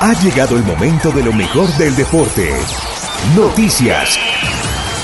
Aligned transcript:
Ha 0.00 0.12
llegado 0.22 0.56
el 0.56 0.62
momento 0.62 1.10
de 1.10 1.24
lo 1.24 1.32
mejor 1.32 1.68
del 1.76 1.96
deporte. 1.96 2.52
Noticias, 3.34 4.16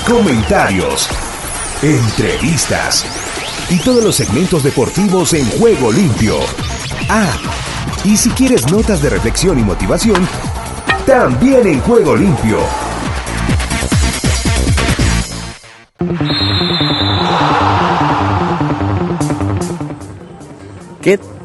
comentarios, 0.07 1.09
entrevistas 1.81 3.05
y 3.69 3.77
todos 3.79 4.01
los 4.01 4.15
segmentos 4.15 4.63
deportivos 4.63 5.33
en 5.33 5.45
juego 5.59 5.91
limpio. 5.91 6.39
Ah, 7.09 7.37
y 8.05 8.15
si 8.15 8.29
quieres 8.29 8.71
notas 8.71 9.01
de 9.01 9.09
reflexión 9.09 9.59
y 9.59 9.63
motivación, 9.63 10.25
también 11.05 11.67
en 11.67 11.81
juego 11.81 12.15
limpio. 12.15 12.59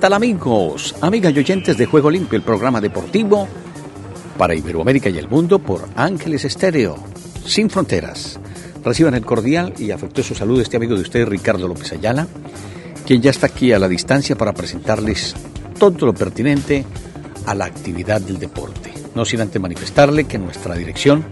Tal 0.01 0.15
amigos? 0.15 0.95
Amigas 1.03 1.35
y 1.35 1.41
oyentes 1.41 1.77
de 1.77 1.85
Juego 1.85 2.11
Limpio, 2.11 2.35
el 2.35 2.43
programa 2.43 2.81
deportivo 2.81 3.47
para 4.39 4.55
Iberoamérica 4.55 5.11
y 5.11 5.19
el 5.19 5.29
mundo 5.29 5.59
por 5.59 5.91
Ángeles 5.95 6.47
Estéreo, 6.47 6.97
sin 7.45 7.69
fronteras. 7.69 8.41
Reciban 8.83 9.15
el 9.15 9.27
cordial 9.27 9.75
y 9.79 9.91
afectuoso 9.91 10.35
saludo 10.35 10.63
este 10.63 10.79
amigo 10.79 10.95
de 10.95 11.03
ustedes, 11.03 11.29
Ricardo 11.29 11.69
López 11.69 11.93
Ayala, 11.93 12.27
quien 13.07 13.21
ya 13.21 13.31
está 13.31 13.49
aquí 13.49 13.75
a 13.75 13.79
la 13.79 13.89
distancia 13.89 14.37
para 14.37 14.55
presentarles 14.55 15.35
todo 15.79 16.07
lo 16.07 16.15
pertinente 16.15 16.83
a 17.45 17.55
la 17.55 17.67
actividad 17.67 18.23
del 18.23 18.39
deporte. 18.39 18.95
No 19.15 19.27
sin 19.27 19.43
antes 19.43 19.61
manifestarle 19.61 20.25
que 20.25 20.39
nuestra 20.39 20.77
dirección 20.77 21.27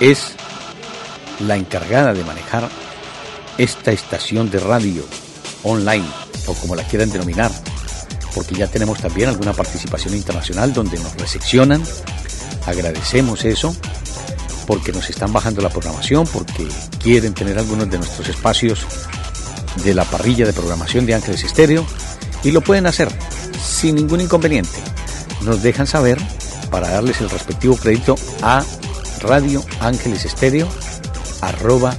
es 0.00 0.34
la 1.46 1.56
encargada 1.56 2.14
de 2.14 2.24
manejar 2.24 2.70
esta 3.58 3.92
estación 3.92 4.50
de 4.50 4.60
radio 4.60 5.02
online 5.62 6.23
o 6.46 6.54
como 6.54 6.74
la 6.74 6.84
quieran 6.84 7.10
denominar, 7.10 7.50
porque 8.34 8.54
ya 8.54 8.66
tenemos 8.66 9.00
también 9.00 9.28
alguna 9.28 9.52
participación 9.52 10.14
internacional 10.14 10.72
donde 10.72 10.98
nos 10.98 11.14
recepcionan. 11.16 11.82
Agradecemos 12.66 13.44
eso 13.44 13.74
porque 14.66 14.92
nos 14.92 15.10
están 15.10 15.32
bajando 15.32 15.60
la 15.60 15.68
programación, 15.68 16.26
porque 16.26 16.66
quieren 17.02 17.34
tener 17.34 17.58
algunos 17.58 17.90
de 17.90 17.98
nuestros 17.98 18.28
espacios 18.28 18.86
de 19.82 19.94
la 19.94 20.04
parrilla 20.04 20.46
de 20.46 20.52
programación 20.52 21.06
de 21.06 21.14
Ángeles 21.14 21.44
Estéreo 21.44 21.84
y 22.42 22.50
lo 22.50 22.60
pueden 22.60 22.86
hacer 22.86 23.08
sin 23.62 23.96
ningún 23.96 24.20
inconveniente. 24.20 24.78
Nos 25.42 25.62
dejan 25.62 25.86
saber 25.86 26.18
para 26.70 26.90
darles 26.90 27.20
el 27.20 27.30
respectivo 27.30 27.76
crédito 27.76 28.16
a 28.42 28.64
Radio 29.20 29.64
Ángeles 29.80 30.24
Estéreo 30.24 30.68
arroba 31.40 31.96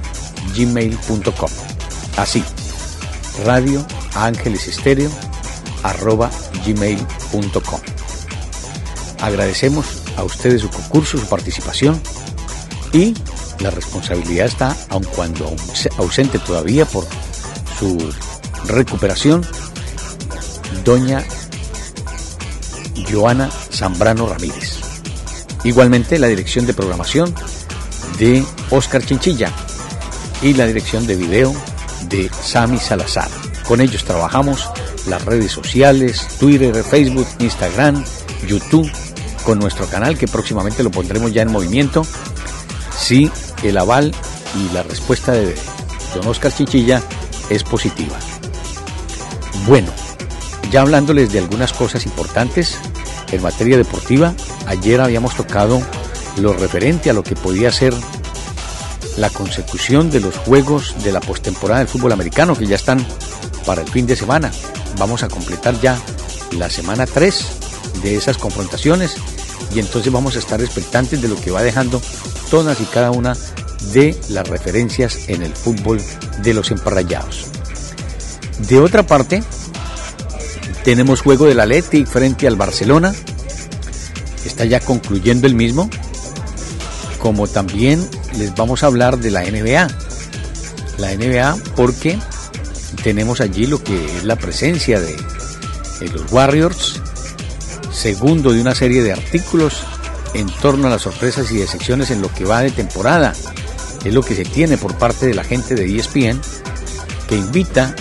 gmail.com. 0.55 1.50
Así, 2.17 2.44
radio 3.45 3.86
gmail.com. 6.66 7.80
Agradecemos 9.21 9.85
a 10.17 10.23
ustedes 10.23 10.61
su 10.61 10.69
concurso, 10.69 11.17
su 11.17 11.27
participación 11.27 12.02
y 12.93 13.13
la 13.59 13.69
responsabilidad 13.69 14.47
está, 14.47 14.75
aun 14.89 15.03
cuando 15.16 15.53
ausente 15.97 16.39
todavía 16.39 16.86
por 16.86 17.05
su 17.80 17.97
recuperación, 18.67 19.45
doña 20.83 21.23
Joana 23.09 23.49
Zambrano 23.71 24.27
Ramírez. 24.27 24.80
Igualmente 25.63 26.19
la 26.19 26.27
dirección 26.27 26.66
de 26.66 26.73
programación 26.73 27.33
de 28.19 28.45
Oscar 28.69 29.03
Chinchilla 29.03 29.52
y 30.41 30.53
la 30.53 30.67
dirección 30.67 31.08
de 31.08 31.16
video 31.16 31.53
de 32.09 32.30
Sami 32.30 32.77
Salazar. 32.77 33.45
Con 33.67 33.81
ellos 33.81 34.03
trabajamos 34.03 34.69
las 35.08 35.25
redes 35.25 35.52
sociales, 35.52 36.27
Twitter, 36.39 36.83
Facebook, 36.83 37.27
Instagram, 37.39 38.03
YouTube, 38.47 38.91
con 39.44 39.59
nuestro 39.59 39.88
canal 39.88 40.17
que 40.17 40.27
próximamente 40.27 40.83
lo 40.83 40.91
pondremos 40.91 41.33
ya 41.33 41.41
en 41.41 41.52
movimiento. 41.52 42.05
Si 42.97 43.31
el 43.63 43.77
aval 43.77 44.14
y 44.55 44.73
la 44.73 44.83
respuesta 44.83 45.31
de 45.31 45.55
don 46.14 46.27
Oscar 46.27 46.54
Chinchilla 46.54 47.02
es 47.49 47.64
positiva. 47.64 48.15
Bueno, 49.67 49.92
ya 50.71 50.81
hablándoles 50.81 51.31
de 51.31 51.39
algunas 51.39 51.73
cosas 51.73 52.05
importantes 52.05 52.77
en 53.31 53.42
materia 53.42 53.77
deportiva, 53.77 54.33
ayer 54.67 55.02
habíamos 55.02 55.36
tocado 55.36 55.81
lo 56.37 56.54
referente 56.54 57.09
a 57.09 57.14
lo 57.14 57.23
que 57.23 57.36
podía 57.36 57.71
ser 57.71 57.93
la 59.17 59.30
consecución 59.30 60.11
de 60.11 60.20
los 60.20 60.36
juegos 60.37 60.95
de 61.04 61.11
la 61.11 61.21
postemporada 61.21 61.80
del 61.80 61.87
fútbol 61.87 62.11
americano 62.11 62.55
que 62.55 62.65
ya 62.65 62.75
están 62.75 63.05
para 63.65 63.81
el 63.81 63.89
fin 63.89 64.05
de 64.08 64.15
semana. 64.15 64.52
Vamos 64.98 65.23
a 65.23 65.27
completar 65.27 65.80
ya 65.81 65.99
la 66.58 66.70
semana 66.70 67.05
3 67.05 67.45
de 68.03 68.15
esas 68.15 68.37
confrontaciones 68.37 69.15
y 69.73 69.80
entonces 69.80 70.11
vamos 70.11 70.36
a 70.36 70.39
estar 70.39 70.61
expectantes 70.61 71.21
de 71.21 71.27
lo 71.27 71.36
que 71.36 71.52
va 71.52 71.64
dejando 71.64 72.02
todas 72.49 72.80
y 72.80 72.86
cada 72.86 73.11
una 73.11 73.36
de 73.93 74.15
las 74.30 74.48
referencias 74.48 75.30
en 75.30 75.42
el 75.42 75.54
fútbol 75.54 76.02
de 76.42 76.54
los 76.54 76.71
emparrallados. 76.71 77.45
De 78.67 78.80
otra 78.80 79.04
parte, 79.04 79.43
tenemos 80.83 81.21
juego 81.21 81.45
del 81.45 81.59
Athletic 81.59 82.08
frente 82.08 82.48
al 82.48 82.55
Barcelona. 82.55 83.14
Está 84.45 84.65
ya 84.65 84.80
concluyendo 84.80 85.48
el 85.48 85.55
mismo. 85.55 85.89
Como 87.20 87.48
también 87.48 88.08
les 88.37 88.55
vamos 88.55 88.83
a 88.83 88.87
hablar 88.87 89.17
de 89.17 89.31
la 89.31 89.43
NBA. 89.43 89.87
La 90.98 91.15
NBA 91.15 91.58
porque 91.75 92.17
tenemos 92.95 93.42
allí 93.42 93.66
lo 93.66 93.83
que 93.83 94.06
es 94.06 94.23
la 94.23 94.36
presencia 94.36 95.00
de, 95.00 95.16
los 96.14 96.32
Warriors, 96.32 97.02
segundo 97.92 98.52
de 98.52 98.61
una 98.61 98.76
serie 98.76 99.02
de 99.02 99.14
artículos 99.14 99.83
en 100.33 100.48
torno 100.48 100.88
a 100.88 100.89
las 100.89 101.04
sorpresas 101.04 101.52
y 101.52 101.58
decepciones 101.58 102.11
en 102.11 102.22
lo 102.22 102.32
que 102.32 102.45
va 102.45 102.61
de 102.61 102.72
temporada. 102.72 103.34
Es 104.04 104.14
lo 104.14 104.22
que 104.22 104.36
se 104.36 104.44
tiene 104.44 104.78
por 104.78 104.98
parte 104.98 105.26
de 105.26 105.34
la 105.34 105.44
gente 105.44 105.76
de 105.76 105.95
ESPN 105.95 106.39
que 107.28 107.36
invita 107.36 107.95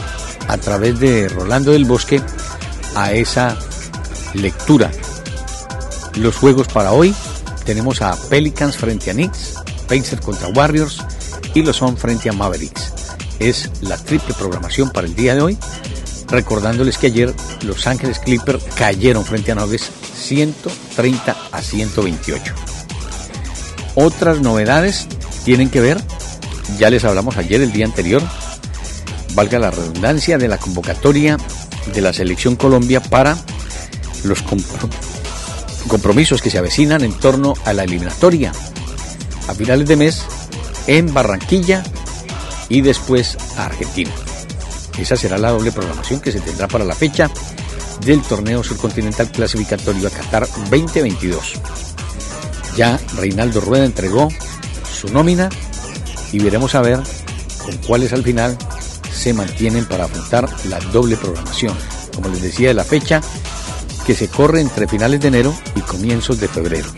a 0.49 0.59
través 0.59 0.99
de 1.01 1.29
Rolando 1.29 1.73
del 1.73 1.85
Bosque 1.85 2.21
a 2.95 3.13
esa 3.13 3.57
lectura. 4.35 4.91
Los 6.17 6.37
juegos 6.37 6.69
para 6.69 6.93
hoy 6.93 7.15
tenemos 7.65 8.03
a 8.03 8.17
Pelicans 8.29 8.77
frente 8.77 9.11
a 9.11 9.15
Knicks, 9.15 9.55
Pacers 9.89 10.21
contra 10.21 10.49
Warriors 10.49 11.03
y 11.55 11.63
los 11.63 11.77
son 11.77 11.97
frente 11.97 12.29
a 12.29 12.33
Mavericks 12.33 13.04
es 13.39 13.71
la 13.81 13.97
triple 13.97 14.35
programación 14.35 14.91
para 14.91 15.07
el 15.07 15.15
día 15.15 15.35
de 15.35 15.43
hoy. 15.43 15.59
Recordándoles 16.29 16.99
que 16.99 17.09
ayer 17.09 17.35
Los 17.63 17.87
Ángeles 17.87 18.19
Clippers 18.19 18.65
cayeron 18.75 19.25
frente 19.25 19.53
a 19.53 19.55
Nuggets 19.55 19.91
130 20.17 21.37
a 21.53 21.63
128. 21.63 22.55
Otras 23.95 24.41
novedades 24.41 25.07
tienen 25.45 25.71
que 25.71 25.81
ver, 25.81 26.01
ya 26.79 26.91
les 26.91 27.05
hablamos 27.05 27.37
ayer, 27.37 27.61
el 27.61 27.73
día 27.73 27.85
anterior, 27.85 28.23
valga 29.35 29.59
la 29.59 29.71
redundancia, 29.71 30.39
de 30.39 30.49
la 30.49 30.59
convocatoria 30.59 31.37
de 31.93 32.01
la 32.01 32.13
Selección 32.13 32.57
Colombia 32.57 33.01
para 33.01 33.37
los 34.25 34.43
compromisos 35.89 36.41
que 36.41 36.51
se 36.51 36.59
avecinan 36.59 37.05
en 37.05 37.13
torno 37.13 37.55
a 37.65 37.73
la 37.73 37.85
eliminatoria 37.85 38.53
a 39.49 39.55
finales 39.55 39.87
de 39.87 39.97
mes 39.97 40.23
en 40.87 41.13
Barranquilla 41.13 41.83
y 42.75 42.81
después 42.81 43.39
a 43.57 43.67
Argentina. 43.67 44.11
Esa 44.99 45.15
será 45.15 45.39
la 45.39 45.51
doble 45.51 45.71
programación 45.71 46.21
que 46.21 46.33
se 46.33 46.41
tendrá 46.41 46.67
para 46.67 46.85
la 46.85 46.97
fecha 46.97 47.31
del 48.05 48.21
torneo 48.21 48.65
surcontinental 48.65 49.31
clasificatorio 49.31 50.09
a 50.09 50.11
Qatar 50.11 50.49
2022. 50.71 51.53
Ya 52.77 52.99
Reinaldo 53.17 53.61
Rueda 53.61 53.85
entregó 53.85 54.29
su 54.93 55.07
nómina 55.13 55.51
y 56.33 56.41
veremos 56.41 56.75
a 56.75 56.83
ver 56.83 57.01
con 57.65 57.77
cuáles 57.87 58.13
al 58.13 58.25
final 58.25 58.59
se 59.13 59.33
mantienen 59.33 59.85
para 59.85 60.07
afrontar 60.07 60.49
la 60.65 60.81
doble 60.81 61.17
programación. 61.17 61.77
Como 62.13 62.29
les 62.29 62.43
decía, 62.43 62.69
de 62.69 62.75
la 62.75 62.85
fecha 62.85 63.21
que 64.05 64.17
se 64.17 64.27
corre 64.27 64.61
entre 64.61 64.89
finales 64.89 65.21
de 65.21 65.29
enero 65.29 65.57
y 65.77 65.81
comienzos 65.81 66.41
de 66.41 66.49
febrero. 66.49 66.89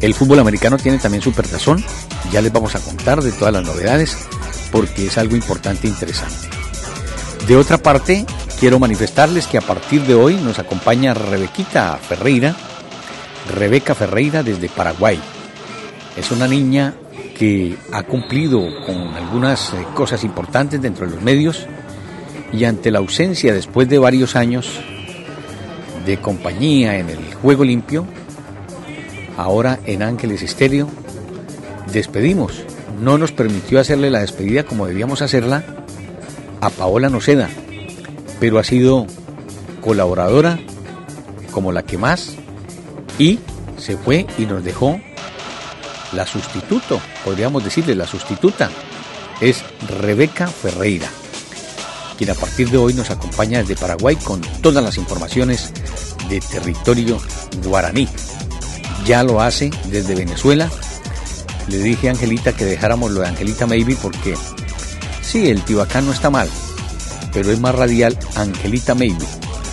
El 0.00 0.12
fútbol 0.12 0.40
americano 0.40 0.76
tiene 0.76 0.98
también 0.98 1.22
su 1.22 1.32
pertazón 1.32 1.84
ya 2.32 2.40
les 2.40 2.52
vamos 2.52 2.74
a 2.74 2.80
contar 2.80 3.22
de 3.22 3.32
todas 3.32 3.54
las 3.54 3.64
novedades 3.64 4.16
porque 4.70 5.06
es 5.06 5.18
algo 5.18 5.36
importante 5.36 5.86
e 5.86 5.90
interesante. 5.90 6.48
De 7.46 7.56
otra 7.56 7.78
parte, 7.78 8.24
quiero 8.58 8.78
manifestarles 8.78 9.46
que 9.46 9.58
a 9.58 9.60
partir 9.60 10.02
de 10.02 10.14
hoy 10.14 10.34
nos 10.36 10.58
acompaña 10.58 11.14
Rebequita 11.14 11.96
Ferreira, 11.96 12.56
Rebeca 13.54 13.94
Ferreira 13.94 14.42
desde 14.42 14.68
Paraguay. 14.68 15.20
Es 16.16 16.30
una 16.30 16.48
niña 16.48 16.94
que 17.38 17.76
ha 17.92 18.02
cumplido 18.04 18.60
con 18.86 18.96
algunas 19.14 19.74
eh, 19.74 19.84
cosas 19.94 20.24
importantes 20.24 20.80
dentro 20.80 21.06
de 21.06 21.14
los 21.14 21.22
medios 21.22 21.66
y 22.52 22.64
ante 22.64 22.90
la 22.90 23.00
ausencia 23.00 23.52
después 23.52 23.88
de 23.88 23.98
varios 23.98 24.36
años 24.36 24.80
de 26.06 26.18
compañía 26.18 26.98
en 26.98 27.10
el 27.10 27.34
juego 27.34 27.64
limpio, 27.64 28.06
ahora 29.36 29.78
en 29.84 30.02
Ángeles 30.02 30.42
Estéreo, 30.42 30.88
despedimos. 31.94 32.64
No 33.00 33.16
nos 33.16 33.32
permitió 33.32 33.80
hacerle 33.80 34.10
la 34.10 34.20
despedida 34.20 34.64
como 34.64 34.86
debíamos 34.86 35.22
hacerla 35.22 35.64
a 36.60 36.70
Paola 36.70 37.08
Noceda, 37.08 37.48
pero 38.40 38.58
ha 38.58 38.64
sido 38.64 39.06
colaboradora 39.80 40.58
como 41.50 41.72
la 41.72 41.84
que 41.84 41.98
más 41.98 42.34
Y 43.18 43.38
se 43.78 43.96
fue 43.96 44.26
y 44.38 44.46
nos 44.46 44.64
dejó 44.64 45.00
la 46.12 46.26
sustituto, 46.26 47.00
podríamos 47.24 47.64
decirle 47.64 47.94
la 47.94 48.06
sustituta, 48.06 48.70
es 49.40 49.64
Rebeca 50.00 50.46
Ferreira, 50.46 51.08
quien 52.16 52.30
a 52.30 52.34
partir 52.34 52.70
de 52.70 52.78
hoy 52.78 52.94
nos 52.94 53.10
acompaña 53.10 53.58
desde 53.58 53.76
Paraguay 53.76 54.16
con 54.16 54.40
todas 54.62 54.82
las 54.82 54.96
informaciones 54.96 55.72
de 56.28 56.40
territorio 56.40 57.18
guaraní. 57.64 58.08
Ya 59.04 59.22
lo 59.22 59.40
hace 59.40 59.70
desde 59.90 60.14
Venezuela. 60.14 60.70
Le 61.68 61.78
dije 61.78 62.08
a 62.08 62.12
Angelita 62.12 62.52
que 62.52 62.64
dejáramos 62.64 63.12
lo 63.12 63.20
de 63.20 63.28
Angelita 63.28 63.66
Maybe 63.66 63.96
porque 64.00 64.34
sí, 65.22 65.48
el 65.48 65.62
Tibacán 65.62 66.06
no 66.06 66.12
está 66.12 66.30
mal, 66.30 66.48
pero 67.32 67.50
es 67.50 67.60
más 67.60 67.74
radial 67.74 68.18
Angelita 68.36 68.94
Maybe. 68.94 69.24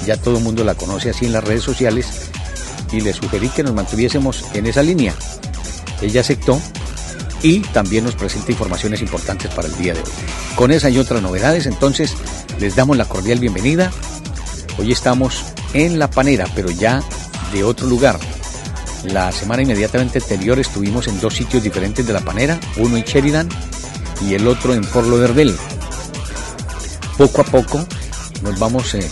Ya 0.05 0.17
todo 0.17 0.37
el 0.37 0.43
mundo 0.43 0.63
la 0.63 0.75
conoce 0.75 1.09
así 1.11 1.25
en 1.25 1.33
las 1.33 1.43
redes 1.43 1.63
sociales 1.63 2.29
y 2.91 3.01
le 3.01 3.13
sugerí 3.13 3.49
que 3.49 3.63
nos 3.63 3.73
mantuviésemos 3.73 4.45
en 4.53 4.65
esa 4.65 4.83
línea. 4.83 5.13
Ella 6.01 6.21
aceptó 6.21 6.59
y 7.43 7.59
también 7.59 8.03
nos 8.03 8.15
presenta 8.15 8.51
informaciones 8.51 9.01
importantes 9.01 9.51
para 9.53 9.67
el 9.67 9.77
día 9.77 9.93
de 9.93 9.99
hoy. 9.99 10.09
Con 10.55 10.71
esa 10.71 10.89
y 10.89 10.97
otras 10.97 11.21
novedades, 11.21 11.65
entonces 11.65 12.15
les 12.59 12.75
damos 12.75 12.97
la 12.97 13.05
cordial 13.05 13.39
bienvenida. 13.39 13.91
Hoy 14.77 14.91
estamos 14.91 15.43
en 15.73 15.99
La 15.99 16.09
Panera, 16.09 16.47
pero 16.55 16.69
ya 16.71 17.01
de 17.53 17.63
otro 17.63 17.87
lugar. 17.87 18.19
La 19.03 19.31
semana 19.31 19.63
inmediatamente 19.63 20.19
anterior 20.19 20.59
estuvimos 20.59 21.07
en 21.07 21.19
dos 21.19 21.33
sitios 21.33 21.63
diferentes 21.63 22.05
de 22.05 22.13
La 22.13 22.19
Panera, 22.19 22.59
uno 22.77 22.97
en 22.97 23.03
Sheridan 23.03 23.49
y 24.21 24.35
el 24.35 24.47
otro 24.47 24.73
en 24.73 24.81
Porlo 24.81 25.17
Verbel. 25.17 25.55
Poco 27.17 27.41
a 27.41 27.43
poco 27.45 27.83
nos 28.43 28.59
vamos 28.59 28.93
eh, 28.93 29.09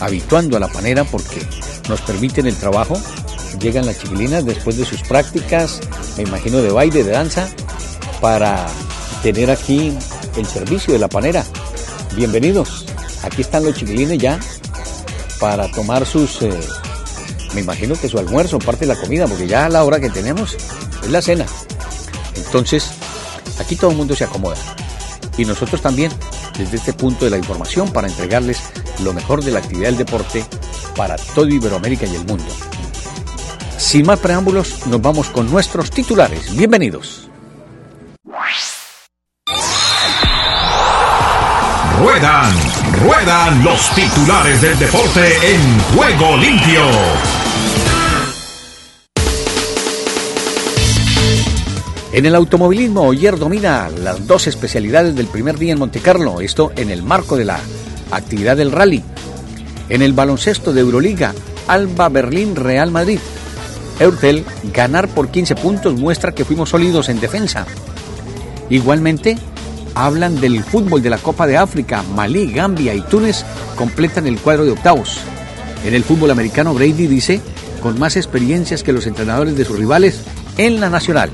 habituando 0.00 0.56
a 0.56 0.60
La 0.60 0.68
Panera 0.68 1.04
porque 1.04 1.42
nos 1.88 2.00
permiten 2.02 2.46
el 2.46 2.56
trabajo. 2.56 3.00
Llegan 3.60 3.84
las 3.84 3.98
chiquilinas 3.98 4.46
después 4.46 4.76
de 4.76 4.84
sus 4.84 5.02
prácticas, 5.02 5.80
me 6.16 6.22
imagino 6.22 6.58
de 6.58 6.70
baile, 6.70 7.02
de 7.02 7.10
danza, 7.10 7.48
para 8.20 8.66
tener 9.22 9.50
aquí 9.50 9.92
el 10.36 10.46
servicio 10.46 10.92
de 10.92 11.00
La 11.00 11.08
Panera. 11.08 11.44
Bienvenidos. 12.14 12.86
Aquí 13.24 13.42
están 13.42 13.64
los 13.64 13.74
chiquilines 13.74 14.18
ya 14.18 14.38
para 15.40 15.68
tomar 15.70 16.06
sus, 16.06 16.42
eh, 16.42 16.60
me 17.54 17.60
imagino 17.60 17.94
que 17.94 18.08
su 18.08 18.18
almuerzo, 18.18 18.58
parte 18.58 18.86
de 18.86 18.94
la 18.94 19.00
comida, 19.00 19.26
porque 19.26 19.46
ya 19.46 19.66
a 19.66 19.68
la 19.68 19.84
hora 19.84 20.00
que 20.00 20.10
tenemos 20.10 20.56
es 21.02 21.10
la 21.10 21.22
cena. 21.22 21.46
Entonces, 22.36 22.90
aquí 23.58 23.76
todo 23.76 23.90
el 23.90 23.96
mundo 23.96 24.14
se 24.14 24.24
acomoda. 24.24 24.56
Y 25.36 25.44
nosotros 25.44 25.80
también, 25.80 26.12
desde 26.58 26.76
este 26.76 26.92
punto 26.92 27.24
de 27.24 27.30
la 27.30 27.38
información, 27.38 27.92
para 27.92 28.08
entregarles 28.08 28.60
lo 29.02 29.12
mejor 29.12 29.42
de 29.42 29.50
la 29.50 29.58
actividad 29.58 29.88
del 29.88 29.98
deporte 29.98 30.44
para 30.96 31.16
todo 31.16 31.48
Iberoamérica 31.48 32.06
y 32.06 32.14
el 32.14 32.24
mundo. 32.24 32.44
Sin 33.76 34.06
más 34.06 34.18
preámbulos, 34.18 34.86
nos 34.86 35.00
vamos 35.00 35.28
con 35.28 35.50
nuestros 35.50 35.90
titulares. 35.90 36.54
Bienvenidos. 36.54 37.28
Ruedan, 41.98 42.52
ruedan 43.04 43.64
los 43.64 43.90
titulares 43.94 44.60
del 44.60 44.78
deporte 44.78 45.54
en 45.54 45.80
juego 45.94 46.36
limpio. 46.36 47.41
En 52.12 52.26
el 52.26 52.34
automovilismo, 52.34 53.04
Oyer 53.04 53.38
domina 53.38 53.88
las 53.88 54.26
dos 54.26 54.46
especialidades 54.46 55.16
del 55.16 55.28
primer 55.28 55.58
día 55.58 55.72
en 55.72 55.78
Montecarlo, 55.78 56.42
esto 56.42 56.70
en 56.76 56.90
el 56.90 57.02
marco 57.02 57.38
de 57.38 57.46
la 57.46 57.58
actividad 58.10 58.54
del 58.54 58.70
rally. 58.70 59.02
En 59.88 60.02
el 60.02 60.12
baloncesto 60.12 60.74
de 60.74 60.82
Euroliga, 60.82 61.32
Alba 61.68 62.10
Berlín 62.10 62.54
Real 62.54 62.90
Madrid. 62.90 63.18
Eurtel, 63.98 64.44
ganar 64.74 65.08
por 65.08 65.30
15 65.30 65.54
puntos 65.56 65.94
muestra 65.94 66.32
que 66.32 66.44
fuimos 66.44 66.68
sólidos 66.68 67.08
en 67.08 67.18
defensa. 67.18 67.64
Igualmente, 68.68 69.38
hablan 69.94 70.38
del 70.38 70.62
fútbol 70.62 71.00
de 71.00 71.10
la 71.10 71.18
Copa 71.18 71.46
de 71.46 71.56
África. 71.56 72.02
Malí, 72.14 72.52
Gambia 72.52 72.94
y 72.94 73.00
Túnez 73.00 73.42
completan 73.74 74.26
el 74.26 74.38
cuadro 74.38 74.66
de 74.66 74.72
octavos. 74.72 75.18
En 75.86 75.94
el 75.94 76.04
fútbol 76.04 76.30
americano, 76.30 76.74
Brady 76.74 77.06
dice, 77.06 77.40
con 77.82 77.98
más 77.98 78.16
experiencias 78.16 78.82
que 78.82 78.92
los 78.92 79.06
entrenadores 79.06 79.56
de 79.56 79.64
sus 79.64 79.78
rivales 79.78 80.20
en 80.58 80.78
la 80.78 80.90
nacional. 80.90 81.30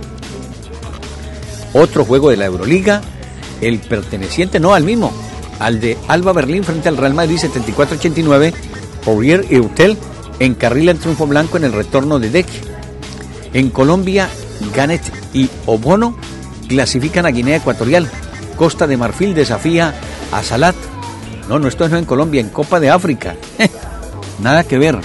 Otro 1.79 2.05
juego 2.05 2.31
de 2.31 2.37
la 2.37 2.47
Euroliga, 2.47 3.03
el 3.61 3.79
perteneciente 3.79 4.59
no 4.59 4.75
al 4.75 4.83
mismo, 4.83 5.13
al 5.61 5.81
de 5.81 5.97
Alba 6.09 6.33
Berlín 6.33 6.65
frente 6.65 6.89
al 6.89 6.97
Real 6.97 7.15
Madrid 7.15 7.39
74-89, 7.39 8.53
Poirier 9.05 9.45
y 9.49 9.61
Utel 9.61 9.97
encarrilan 10.41 10.99
triunfo 10.99 11.29
blanco 11.29 11.57
en 11.57 11.65
el 11.65 11.73
retorno 11.73 12.19
de 12.19 12.31
Deck. 12.31 12.49
En 13.53 13.71
Colombia, 13.71 14.29
Ganet 14.75 15.03
y 15.33 15.49
Obono 15.67 16.17
clasifican 16.69 17.27
a 17.27 17.31
Guinea 17.31 17.59
Ecuatorial. 17.59 18.11
Costa 18.57 18.89
de 18.89 18.97
Marfil 18.97 19.35
desafía 19.35 19.95
a 20.33 20.43
Salat. 20.43 20.75
No, 21.49 21.61
no, 21.61 21.69
esto 21.69 21.89
no 21.89 21.97
en 21.97 22.05
Colombia, 22.05 22.41
en 22.41 22.49
Copa 22.49 22.81
de 22.81 22.91
África. 22.91 23.37
Nada 24.43 24.65
que 24.65 24.79
ver. 24.79 24.99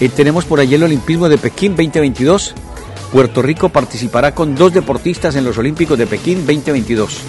Eh, 0.00 0.10
tenemos 0.10 0.44
por 0.44 0.60
allí 0.60 0.74
el 0.74 0.82
Olimpismo 0.82 1.30
de 1.30 1.38
Pekín 1.38 1.72
2022. 1.72 2.54
Puerto 3.12 3.42
Rico 3.42 3.68
participará 3.68 4.34
con 4.34 4.54
dos 4.54 4.72
deportistas 4.72 5.36
en 5.36 5.44
los 5.44 5.58
Olímpicos 5.58 5.98
de 5.98 6.06
Pekín 6.06 6.46
2022. 6.46 7.20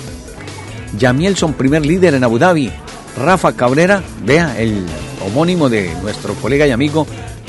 Yamielson, 0.97 1.53
primer 1.56 1.85
líder 1.85 2.13
en 2.13 2.24
Abu 2.24 2.39
Dhabi. 2.39 2.71
Rafa 3.18 3.51
Cabrera, 3.51 4.01
vea, 4.24 4.57
el 4.57 4.85
homónimo 5.25 5.68
de 5.68 5.94
nuestro 6.01 6.35
colega 6.35 6.65
y 6.65 6.71
amigo 6.71 7.06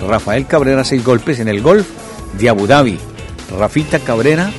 Rafael 0.08 0.48
Cabrera, 0.48 0.82
seis 0.82 1.04
golpes 1.04 1.38
en 1.38 1.46
el 1.46 1.62
golf 1.62 1.86
de 2.36 2.48
Abu 2.48 2.66
Dhabi. 2.66 2.98
Rafita 3.56 4.00
Cabrera, 4.00 4.50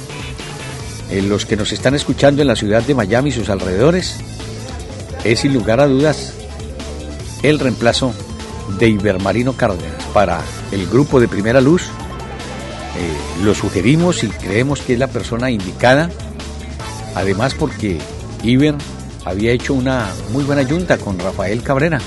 en 1.11 1.27
los 1.27 1.45
que 1.45 1.57
nos 1.57 1.73
están 1.73 1.95
escuchando 1.95 2.41
en 2.41 2.47
la 2.47 2.55
ciudad 2.55 2.81
de 2.81 2.95
Miami 2.95 3.29
y 3.29 3.33
sus 3.33 3.49
alrededores, 3.49 4.17
es 5.25 5.41
sin 5.41 5.53
lugar 5.53 5.81
a 5.81 5.87
dudas 5.87 6.33
el 7.43 7.59
reemplazo 7.59 8.13
de 8.79 8.87
Ibermarino 8.87 9.51
Cárdenas 9.53 10.01
para 10.13 10.39
el 10.71 10.87
grupo 10.87 11.19
de 11.19 11.27
Primera 11.27 11.59
Luz. 11.59 11.83
Eh, 12.97 13.43
lo 13.43 13.53
sugerimos 13.53 14.23
y 14.23 14.27
creemos 14.27 14.81
que 14.81 14.93
es 14.93 14.99
la 14.99 15.07
persona 15.07 15.51
indicada, 15.51 16.09
además 17.13 17.53
porque 17.53 17.99
Iber 18.43 18.75
había 19.25 19.51
hecho 19.51 19.73
una 19.73 20.07
muy 20.31 20.43
buena 20.43 20.63
junta 20.65 20.97
con 20.97 21.19
Rafael 21.19 21.61
Cabrera, 21.61 21.99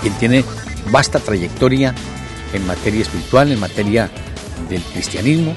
quien 0.00 0.12
tiene 0.14 0.44
vasta 0.90 1.18
trayectoria 1.20 1.94
en 2.52 2.66
materia 2.66 3.02
espiritual, 3.02 3.52
en 3.52 3.60
materia 3.60 4.10
del 4.68 4.82
cristianismo 4.82 5.54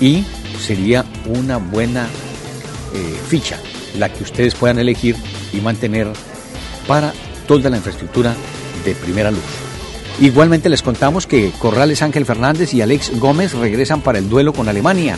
y 0.00 0.24
sería 0.60 1.04
una 1.26 1.56
buena 1.56 2.06
eh, 2.94 3.20
ficha 3.28 3.58
la 3.98 4.12
que 4.12 4.22
ustedes 4.22 4.54
puedan 4.54 4.78
elegir 4.78 5.16
y 5.52 5.60
mantener 5.60 6.08
para 6.86 7.12
toda 7.48 7.70
la 7.70 7.76
infraestructura 7.76 8.34
de 8.84 8.94
primera 8.94 9.30
luz. 9.30 9.69
Igualmente 10.18 10.68
les 10.68 10.82
contamos 10.82 11.26
que 11.26 11.50
Corrales 11.58 12.02
Ángel 12.02 12.26
Fernández 12.26 12.74
y 12.74 12.82
Alex 12.82 13.18
Gómez 13.18 13.54
regresan 13.54 14.02
para 14.02 14.18
el 14.18 14.28
duelo 14.28 14.52
con 14.52 14.68
Alemania. 14.68 15.16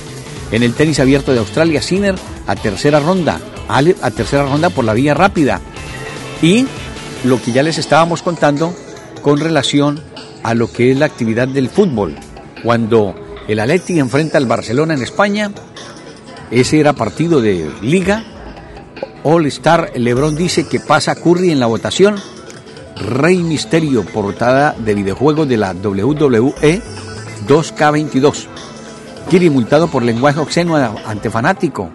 En 0.52 0.62
el 0.62 0.74
tenis 0.74 1.00
abierto 1.00 1.32
de 1.32 1.38
Australia, 1.38 1.80
Sinner 1.82 2.14
a 2.46 2.54
tercera 2.54 3.00
ronda, 3.00 3.40
a 3.68 4.10
tercera 4.10 4.44
ronda 4.44 4.70
por 4.70 4.84
la 4.84 4.94
vía 4.94 5.14
rápida. 5.14 5.60
Y 6.42 6.66
lo 7.24 7.40
que 7.40 7.52
ya 7.52 7.62
les 7.62 7.78
estábamos 7.78 8.22
contando 8.22 8.74
con 9.22 9.40
relación 9.40 10.00
a 10.42 10.54
lo 10.54 10.70
que 10.70 10.90
es 10.90 10.98
la 10.98 11.06
actividad 11.06 11.48
del 11.48 11.68
fútbol. 11.68 12.16
Cuando 12.62 13.14
el 13.48 13.60
Atleti 13.60 13.98
enfrenta 13.98 14.38
al 14.38 14.46
Barcelona 14.46 14.94
en 14.94 15.02
España, 15.02 15.50
ese 16.50 16.80
era 16.80 16.92
partido 16.92 17.40
de 17.40 17.70
liga. 17.80 18.24
All 19.24 19.46
Star 19.46 19.92
Lebron 19.94 20.36
dice 20.36 20.66
que 20.66 20.80
pasa 20.80 21.14
Curry 21.14 21.50
en 21.50 21.60
la 21.60 21.66
votación. 21.66 22.16
Rey 22.96 23.38
Misterio, 23.38 24.04
portada 24.04 24.74
de 24.78 24.94
videojuego 24.94 25.46
de 25.46 25.56
la 25.56 25.72
WWE 25.72 26.82
2K22. 27.46 28.46
Kiri 29.30 29.50
multado 29.50 29.88
por 29.88 30.02
lenguaje 30.02 30.40
obsceno 30.40 30.76
ante 30.76 31.30
fanático. 31.30 31.90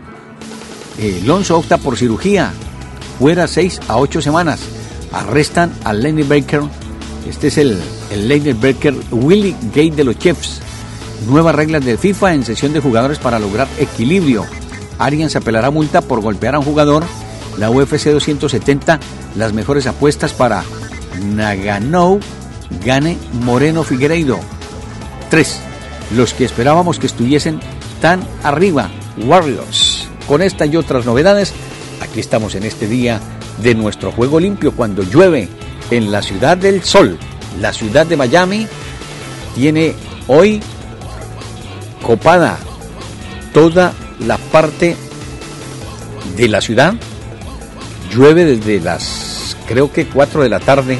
Eh, 0.97 1.21
Lonzo 1.25 1.57
opta 1.57 1.77
por 1.77 1.97
cirugía. 1.97 2.51
Fuera 3.19 3.47
6 3.47 3.81
a 3.87 3.97
8 3.97 4.21
semanas. 4.21 4.61
Arrestan 5.11 5.71
a 5.83 5.93
Lenny 5.93 6.23
Baker. 6.23 6.61
Este 7.27 7.47
es 7.47 7.57
el, 7.57 7.77
el 8.11 8.27
Lenny 8.27 8.53
Baker 8.53 8.95
Willie 9.11 9.55
Gate 9.73 9.95
de 9.95 10.03
los 10.03 10.17
Chiefs. 10.17 10.61
Nuevas 11.27 11.55
reglas 11.55 11.83
de 11.83 11.97
FIFA 11.97 12.33
en 12.33 12.45
sesión 12.45 12.73
de 12.73 12.79
jugadores 12.79 13.19
para 13.19 13.39
lograr 13.39 13.67
equilibrio. 13.79 14.45
Arians 14.99 15.35
apelará 15.35 15.69
multa 15.71 16.01
por 16.01 16.21
golpear 16.21 16.55
a 16.55 16.59
un 16.59 16.65
jugador. 16.65 17.03
La 17.57 17.71
UFC 17.71 18.11
270, 18.11 18.99
las 19.35 19.51
mejores 19.53 19.87
apuestas 19.87 20.33
para 20.33 20.63
Naganou, 21.21 22.19
gane 22.83 23.17
Moreno 23.43 23.83
Figueiredo. 23.83 24.39
3. 25.29 25.59
Los 26.15 26.33
que 26.33 26.45
esperábamos 26.45 26.99
que 26.99 27.07
estuviesen 27.07 27.59
tan 28.01 28.21
arriba, 28.43 28.89
Warriors. 29.25 30.07
Con 30.27 30.41
esta 30.41 30.65
y 30.65 30.75
otras 30.75 31.05
novedades, 31.05 31.53
aquí 32.01 32.19
estamos 32.19 32.55
en 32.55 32.63
este 32.63 32.87
día 32.87 33.19
de 33.61 33.75
nuestro 33.75 34.11
juego 34.11 34.39
limpio 34.39 34.73
cuando 34.73 35.03
llueve 35.03 35.49
en 35.91 36.11
la 36.11 36.21
ciudad 36.21 36.57
del 36.57 36.83
sol. 36.83 37.17
La 37.59 37.73
ciudad 37.73 38.05
de 38.05 38.17
Miami 38.17 38.67
tiene 39.55 39.95
Hoy, 40.27 40.61
copada 42.01 42.57
toda 43.53 43.93
la 44.19 44.37
parte 44.37 44.95
de 46.35 46.47
la 46.49 46.61
ciudad. 46.61 46.95
Llueve 48.13 48.45
desde 48.45 48.79
las, 48.81 49.36
creo 49.67 49.91
que 49.91 50.07
4 50.07 50.41
de 50.41 50.49
la 50.49 50.59
tarde. 50.59 50.97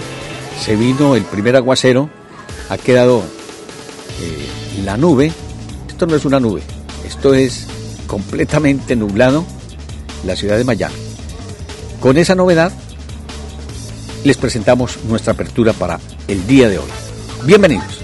Se 0.59 0.75
vino 0.75 1.15
el 1.15 1.23
primer 1.23 1.55
aguacero. 1.55 2.09
Ha 2.69 2.77
quedado 2.77 3.23
eh, 4.21 4.81
la 4.83 4.97
nube. 4.97 5.31
Esto 5.87 6.05
no 6.05 6.15
es 6.15 6.25
una 6.25 6.39
nube. 6.39 6.61
Esto 7.05 7.33
es 7.33 7.67
completamente 8.05 8.95
nublado 8.95 9.45
la 10.25 10.35
ciudad 10.35 10.57
de 10.57 10.63
Miami. 10.63 10.95
Con 11.99 12.17
esa 12.17 12.35
novedad 12.35 12.71
les 14.23 14.37
presentamos 14.37 14.99
nuestra 15.05 15.33
apertura 15.33 15.73
para 15.73 15.99
el 16.27 16.45
día 16.47 16.69
de 16.69 16.79
hoy. 16.79 16.89
Bienvenidos. 17.43 18.03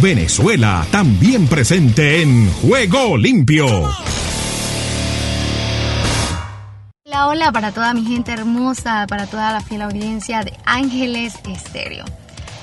Venezuela, 0.00 0.86
también 0.92 1.48
presente 1.48 2.22
en 2.22 2.50
Juego 2.52 3.16
Limpio. 3.16 3.88
Hola, 7.18 7.26
hola 7.26 7.52
para 7.52 7.72
toda 7.72 7.94
mi 7.94 8.04
gente 8.04 8.30
hermosa, 8.30 9.04
para 9.08 9.26
toda 9.26 9.50
la 9.52 9.60
fiel 9.60 9.82
audiencia 9.82 10.44
de 10.44 10.56
Ángeles 10.64 11.34
Estéreo. 11.48 12.04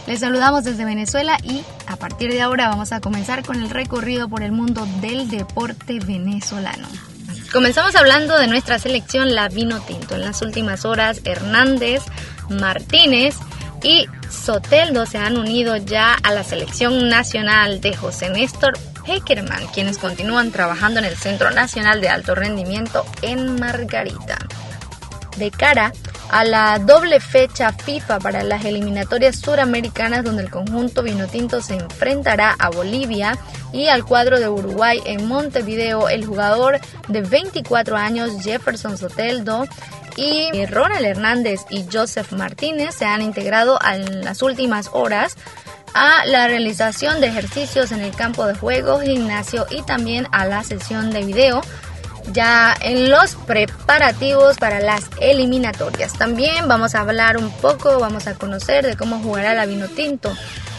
Les 0.07 0.21
saludamos 0.21 0.63
desde 0.63 0.85
Venezuela 0.85 1.37
y 1.43 1.61
a 1.87 1.97
partir 1.97 2.31
de 2.31 2.41
ahora 2.41 2.69
vamos 2.69 2.93
a 2.93 3.01
comenzar 3.01 3.43
con 3.43 3.61
el 3.61 3.69
recorrido 3.69 4.29
por 4.29 4.43
el 4.43 4.53
mundo 4.53 4.87
del 5.01 5.29
deporte 5.29 5.99
venezolano. 5.99 6.87
Comenzamos 7.51 7.97
hablando 7.97 8.39
de 8.39 8.47
nuestra 8.47 8.79
selección 8.79 9.35
la 9.35 9.49
Vino 9.49 9.81
Tinto. 9.81 10.15
En 10.15 10.21
las 10.21 10.41
últimas 10.41 10.85
horas, 10.85 11.19
Hernández, 11.25 12.03
Martínez 12.49 13.35
y 13.83 14.05
Soteldo 14.29 15.05
se 15.05 15.17
han 15.17 15.37
unido 15.37 15.75
ya 15.75 16.13
a 16.13 16.31
la 16.31 16.45
selección 16.45 17.09
nacional 17.09 17.81
de 17.81 17.93
José 17.93 18.29
Néstor 18.29 18.79
Heckerman, 19.05 19.67
quienes 19.67 19.97
continúan 19.97 20.51
trabajando 20.51 20.99
en 20.99 21.05
el 21.05 21.15
Centro 21.17 21.51
Nacional 21.51 22.01
de 22.01 22.09
Alto 22.09 22.35
Rendimiento 22.35 23.05
en 23.21 23.59
Margarita. 23.59 24.37
De 25.37 25.51
cara 25.51 25.91
a 26.29 26.43
la 26.43 26.79
doble 26.79 27.19
fecha 27.19 27.71
FIFA 27.71 28.19
para 28.19 28.43
las 28.43 28.65
eliminatorias 28.65 29.37
suramericanas 29.37 30.23
donde 30.23 30.43
el 30.43 30.49
conjunto 30.49 31.03
vinotinto 31.03 31.61
se 31.61 31.75
enfrentará 31.75 32.55
a 32.57 32.69
Bolivia 32.69 33.37
y 33.71 33.87
al 33.87 34.05
cuadro 34.05 34.39
de 34.39 34.49
Uruguay 34.49 35.01
en 35.05 35.27
Montevideo, 35.27 36.09
el 36.09 36.25
jugador 36.25 36.79
de 37.07 37.21
24 37.21 37.97
años 37.97 38.31
Jefferson 38.41 38.97
Soteldo 38.97 39.67
y 40.17 40.65
Ronald 40.65 41.05
Hernández 41.05 41.61
y 41.69 41.85
Joseph 41.91 42.31
Martínez 42.31 42.95
se 42.95 43.05
han 43.05 43.21
integrado 43.21 43.77
en 43.81 44.23
las 44.23 44.41
últimas 44.41 44.89
horas 44.93 45.35
a 45.95 46.25
la 46.25 46.47
realización 46.47 47.19
de 47.21 47.27
ejercicios 47.27 47.91
en 47.91 48.01
el 48.01 48.15
campo 48.15 48.45
de 48.45 48.53
juego, 48.53 48.99
gimnasio 48.99 49.65
y 49.71 49.81
también 49.81 50.27
a 50.31 50.45
la 50.45 50.63
sesión 50.63 51.09
de 51.09 51.23
video 51.23 51.61
ya 52.31 52.75
en 52.81 53.09
los 53.09 53.35
preparativos 53.35 54.57
para 54.57 54.79
las 54.79 55.09
eliminatorias. 55.21 56.13
También 56.13 56.67
vamos 56.67 56.95
a 56.95 57.01
hablar 57.01 57.37
un 57.37 57.49
poco, 57.49 57.99
vamos 57.99 58.27
a 58.27 58.35
conocer 58.35 58.85
de 58.85 58.97
cómo 58.97 59.19
jugará 59.19 59.53
la 59.53 59.65
vino 59.65 59.87
tinto 59.87 60.31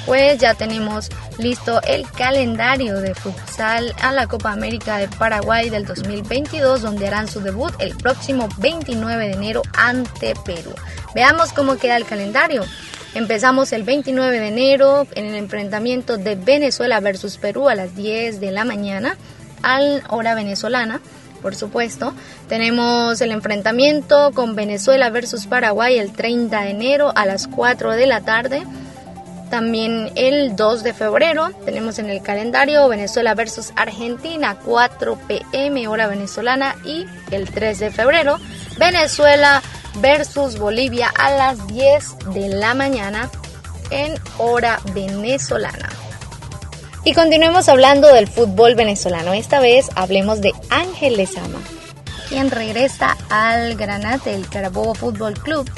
pues 0.07 0.39
ya 0.39 0.55
tenemos 0.55 1.11
listo 1.39 1.83
el 1.83 2.09
calendario 2.09 3.01
de 3.01 3.15
futsal 3.15 3.93
a 4.01 4.13
la 4.13 4.29
Copa 4.29 4.53
América 4.53 4.99
de 4.99 5.09
Paraguay 5.09 5.69
del 5.69 5.85
2022, 5.85 6.81
donde 6.81 7.09
harán 7.09 7.29
su 7.29 7.41
debut 7.41 7.75
el 7.81 7.97
próximo 7.97 8.49
29 8.59 9.27
de 9.27 9.33
enero 9.33 9.63
ante 9.77 10.35
Perú. 10.45 10.73
Veamos 11.15 11.53
cómo 11.53 11.77
queda 11.77 11.97
el 11.97 12.07
calendario. 12.07 12.65
Empezamos 13.17 13.73
el 13.73 13.83
29 13.83 14.41
de 14.41 14.49
enero 14.49 15.07
en 15.15 15.25
el 15.25 15.37
enfrentamiento 15.37 16.19
de 16.19 16.35
Venezuela 16.35 17.01
versus 17.01 17.39
Perú 17.39 17.71
a 17.71 17.75
las 17.75 17.97
10 17.97 18.41
de 18.41 18.51
la 18.51 18.67
mañana, 18.67 19.17
a 19.63 19.81
hora 20.11 20.35
venezolana 20.35 21.01
por 21.41 21.55
supuesto. 21.55 22.13
Tenemos 22.47 23.19
el 23.23 23.31
enfrentamiento 23.31 24.33
con 24.35 24.55
Venezuela 24.55 25.09
versus 25.09 25.47
Paraguay 25.47 25.99
el 25.99 26.13
30 26.13 26.61
de 26.61 26.71
enero 26.71 27.11
a 27.17 27.25
las 27.25 27.47
4 27.49 27.93
de 27.93 28.07
la 28.07 28.21
tarde. 28.21 28.65
También 29.49 30.11
el 30.15 30.55
2 30.55 30.83
de 30.83 30.93
febrero 30.93 31.53
tenemos 31.65 31.99
en 31.99 32.11
el 32.11 32.21
calendario 32.21 32.87
Venezuela 32.87 33.35
versus 33.35 33.73
Argentina 33.77 34.59
4 34.63 35.19
pm 35.27 35.89
hora 35.89 36.07
venezolana 36.07 36.75
y 36.85 37.07
el 37.31 37.49
3 37.49 37.79
de 37.79 37.91
febrero 37.93 38.39
Venezuela 38.77 39.63
versus 40.01 40.59
Bolivia 40.59 41.09
a 41.17 41.31
las 41.31 41.67
10 41.67 42.33
de 42.35 42.49
la 42.49 42.75
mañana 42.75 43.31
en 43.91 44.15
hora 44.39 44.81
venezolana. 44.95 45.89
Y 47.05 47.15
continuemos 47.15 47.69
hablando 47.69 48.09
del 48.09 48.27
fútbol 48.27 48.75
venezolano. 48.75 49.33
Esta 49.33 49.61
vez 49.61 49.91
hablemos 49.95 50.41
de 50.41 50.53
Ángel 50.71 51.17
Lezama, 51.17 51.61
quien 52.29 52.51
regresa 52.51 53.17
al 53.31 53.77
Granate, 53.77 54.35
el 54.35 54.49
Carabobo 54.49 54.95
Fútbol 54.95 55.35
Club 55.35 55.71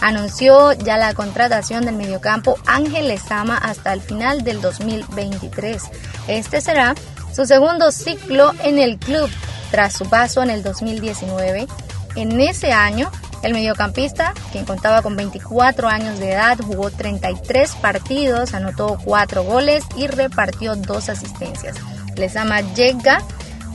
anunció 0.00 0.72
ya 0.72 0.96
la 0.96 1.14
contratación 1.14 1.84
del 1.84 1.96
mediocampo 1.96 2.58
Ángel 2.66 3.08
Lezama 3.08 3.56
hasta 3.56 3.92
el 3.92 4.00
final 4.00 4.44
del 4.44 4.60
2023. 4.60 5.82
Este 6.28 6.60
será 6.60 6.94
su 7.34 7.46
segundo 7.46 7.90
ciclo 7.92 8.52
en 8.62 8.78
el 8.78 8.98
club 8.98 9.28
tras 9.70 9.94
su 9.94 10.08
paso 10.08 10.42
en 10.42 10.50
el 10.50 10.62
2019. 10.62 11.66
En 12.14 12.40
ese 12.40 12.72
año, 12.72 13.10
el 13.46 13.54
mediocampista, 13.54 14.34
quien 14.52 14.64
contaba 14.64 15.02
con 15.02 15.16
24 15.16 15.88
años 15.88 16.18
de 16.18 16.32
edad, 16.32 16.58
jugó 16.58 16.90
33 16.90 17.76
partidos, 17.76 18.54
anotó 18.54 18.98
4 19.04 19.42
goles 19.44 19.84
y 19.96 20.06
repartió 20.08 20.76
2 20.76 21.08
asistencias. 21.08 21.76
Lezama 22.16 22.60
llega 22.74 23.22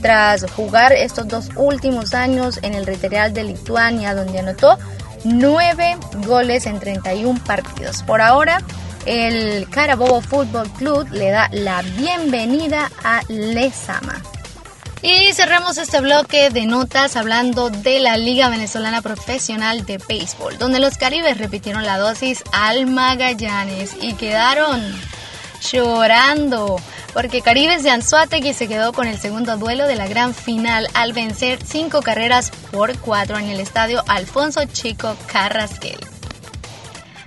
tras 0.01 0.46
jugar 0.51 0.94
estos 0.94 1.28
dos 1.28 1.50
últimos 1.56 2.13
años 2.13 2.60
en 2.63 2.74
el 2.74 2.86
Reiteral 2.86 3.34
de 3.34 3.44
Lituania, 3.44 4.13
donde 4.16 4.40
anotó 4.40 4.78
9 5.24 5.98
goles 6.25 6.66
en 6.66 6.80
31 6.80 7.40
partidos. 7.44 8.04
Por 8.04 8.22
ahora, 8.22 8.62
el 9.06 9.70
Carabobo 9.70 10.22
Fútbol 10.22 10.70
Club 10.72 11.08
le 11.12 11.30
da 11.30 11.50
la 11.51 11.82
bienvenida 11.98 12.92
a 13.04 13.22
Lezama. 13.30 14.22
Y 15.03 15.34
cerramos 15.34 15.79
este 15.79 16.00
bloque 16.00 16.51
de 16.51 16.67
notas 16.67 17.15
hablando 17.15 17.72
de 17.72 18.00
la 18.00 18.17
Liga 18.17 18.50
Venezolana 18.50 19.01
Profesional 19.01 19.84
de 19.86 19.98
Béisbol, 19.98 20.60
donde 20.60 20.79
los 20.79 20.98
Caribes 20.98 21.39
repitieron 21.39 21.86
la 21.86 21.98
dosis 21.98 22.43
al 22.51 22.86
Magallanes 22.86 23.96
y 24.00 24.13
quedaron 24.13 24.79
llorando 25.72 26.79
porque 27.13 27.41
Caribes 27.41 27.84
de 27.84 27.89
Anzuategui 27.89 28.53
se 28.53 28.67
quedó 28.67 28.93
con 28.93 29.08
el 29.08 29.20
segundo 29.20 29.58
duelo 29.58 29.88
de 29.88 29.96
la 29.96 30.08
gran 30.08 30.34
final 30.34 30.88
al 30.93 31.13
vencer 31.13 31.60
cinco 31.63 32.01
carreras 32.01 32.51
por 32.72 32.98
cuatro 33.00 33.38
en 33.38 33.50
el 33.50 33.60
estadio 33.60 34.03
Alfonso 34.08 34.62
Chico 34.65 35.15
Carrasquel. 35.31 35.98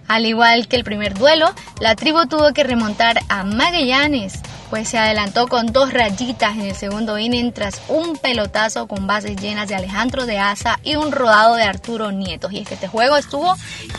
Al 0.06 0.26
igual 0.26 0.68
que 0.68 0.76
el 0.76 0.84
primer 0.84 1.14
duelo, 1.14 1.52
la 1.80 1.96
tribu 1.96 2.26
tuvo 2.26 2.52
que 2.52 2.62
remontar 2.62 3.20
a 3.28 3.42
Magallanes, 3.44 4.34
pues 4.70 4.88
se 4.88 4.98
adelantó 4.98 5.48
con 5.48 5.66
dos 5.66 5.92
rayitas 5.92 6.54
en 6.54 6.62
el 6.62 6.74
segundo 6.74 7.18
inning 7.18 7.52
tras 7.52 7.80
un 7.88 8.16
pelotazo 8.16 8.86
con 8.86 9.06
bases 9.06 9.36
llenas 9.36 9.68
de 9.68 9.74
Alejandro 9.74 10.26
de 10.26 10.38
Asa 10.38 10.78
y 10.82 10.96
un 10.96 11.12
rodado 11.12 11.56
de 11.56 11.64
Arturo 11.64 12.12
Nieto. 12.12 12.48
Y 12.50 12.60
es 12.60 12.68
que 12.68 12.74
este 12.74 12.88
juego 12.88 13.16
estuvo 13.16 13.54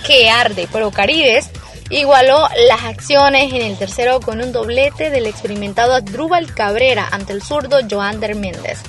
que 0.05 0.29
arde, 0.29 0.67
pero 0.71 0.91
Caribes 0.91 1.49
igualó 1.89 2.47
las 2.67 2.83
acciones 2.83 3.53
en 3.53 3.61
el 3.61 3.77
tercero 3.77 4.19
con 4.19 4.41
un 4.41 4.51
doblete 4.51 5.09
del 5.09 5.27
experimentado 5.27 5.93
Adrúbal 5.93 6.53
Cabrera 6.53 7.07
ante 7.11 7.33
el 7.33 7.43
zurdo 7.43 7.77
Joander 7.89 8.35
Méndez. 8.35 8.79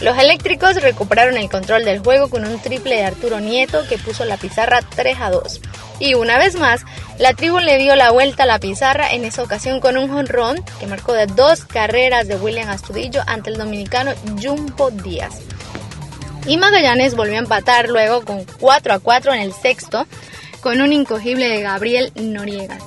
Los 0.00 0.16
eléctricos 0.16 0.80
recuperaron 0.80 1.36
el 1.36 1.50
control 1.50 1.84
del 1.84 1.98
juego 1.98 2.30
con 2.30 2.44
un 2.44 2.60
triple 2.60 2.96
de 2.96 3.04
Arturo 3.04 3.40
Nieto 3.40 3.86
que 3.88 3.98
puso 3.98 4.24
la 4.24 4.36
pizarra 4.36 4.80
3 4.80 5.18
a 5.20 5.30
2. 5.30 5.60
Y 5.98 6.14
una 6.14 6.38
vez 6.38 6.54
más, 6.54 6.82
la 7.18 7.34
tribu 7.34 7.58
le 7.58 7.78
dio 7.78 7.96
la 7.96 8.12
vuelta 8.12 8.44
a 8.44 8.46
la 8.46 8.60
pizarra, 8.60 9.10
en 9.10 9.24
esa 9.24 9.42
ocasión 9.42 9.80
con 9.80 9.96
un 9.96 10.08
jonrón 10.08 10.64
que 10.78 10.86
marcó 10.86 11.12
de 11.12 11.26
dos 11.26 11.64
carreras 11.64 12.28
de 12.28 12.36
William 12.36 12.68
Astudillo 12.68 13.22
ante 13.26 13.50
el 13.50 13.58
dominicano 13.58 14.12
Jumbo 14.40 14.92
Díaz. 14.92 15.40
Y 16.46 16.56
Magallanes 16.56 17.16
volvió 17.16 17.34
a 17.34 17.40
empatar 17.40 17.88
luego 17.88 18.24
con 18.24 18.44
4 18.60 18.94
a 18.94 18.98
4 19.00 19.34
en 19.34 19.40
el 19.40 19.52
sexto, 19.52 20.06
con 20.60 20.80
un 20.80 20.92
incogible 20.92 21.48
de 21.48 21.62
Gabriel 21.62 22.12
Noriega. 22.14 22.78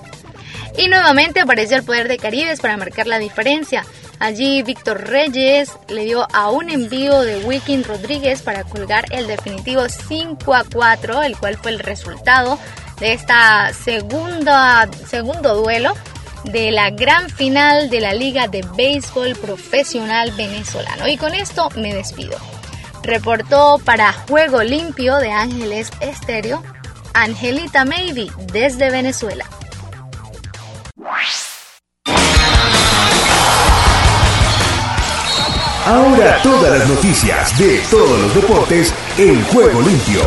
Y 0.78 0.88
nuevamente 0.88 1.42
apareció 1.42 1.76
el 1.76 1.84
poder 1.84 2.08
de 2.08 2.18
Caribes 2.18 2.62
para 2.62 2.78
marcar 2.78 3.08
la 3.08 3.20
diferencia. 3.20 3.86
Allí 4.22 4.62
Víctor 4.62 5.08
Reyes 5.08 5.72
le 5.88 6.04
dio 6.06 6.28
a 6.32 6.52
un 6.52 6.70
envío 6.70 7.22
de 7.22 7.38
Wikin 7.44 7.84
Rodríguez 7.84 8.44
para 8.44 8.64
colgar 8.64 9.06
el 9.10 9.26
definitivo 9.26 9.90
5 9.90 10.54
a 10.54 10.64
4, 10.64 11.24
el 11.24 11.36
cual 11.36 11.58
fue 11.58 11.72
el 11.72 11.80
resultado 11.80 12.60
de 13.00 13.14
esta 13.14 13.74
segunda, 13.74 14.88
segundo 15.08 15.56
duelo 15.56 15.96
de 16.44 16.70
la 16.70 16.92
gran 16.92 17.32
final 17.32 17.90
de 17.90 18.00
la 18.00 18.14
Liga 18.14 18.48
de 18.48 18.64
Béisbol 18.78 19.36
Profesional 19.38 20.32
Venezolano. 20.34 21.08
Y 21.08 21.18
con 21.18 21.34
esto 21.34 21.70
me 21.76 21.96
despido. 21.96 22.38
Reportó 23.02 23.82
para 23.84 24.14
Juego 24.14 24.62
Limpio 24.62 25.18
de 25.18 25.32
Ángeles 25.32 25.90
Estéreo 26.00 26.62
Angelita 27.16 27.86
Maybe 27.86 28.28
desde 28.54 28.92
Venezuela. 28.92 29.46
Ahora 35.92 36.42
todas 36.42 36.80
las 36.80 36.88
noticias 36.88 37.60
de 37.60 37.82
todos 37.92 38.18
los 38.18 38.34
deportes 38.34 38.94
en 39.18 39.44
juego 39.44 39.82
limpio. 39.82 40.22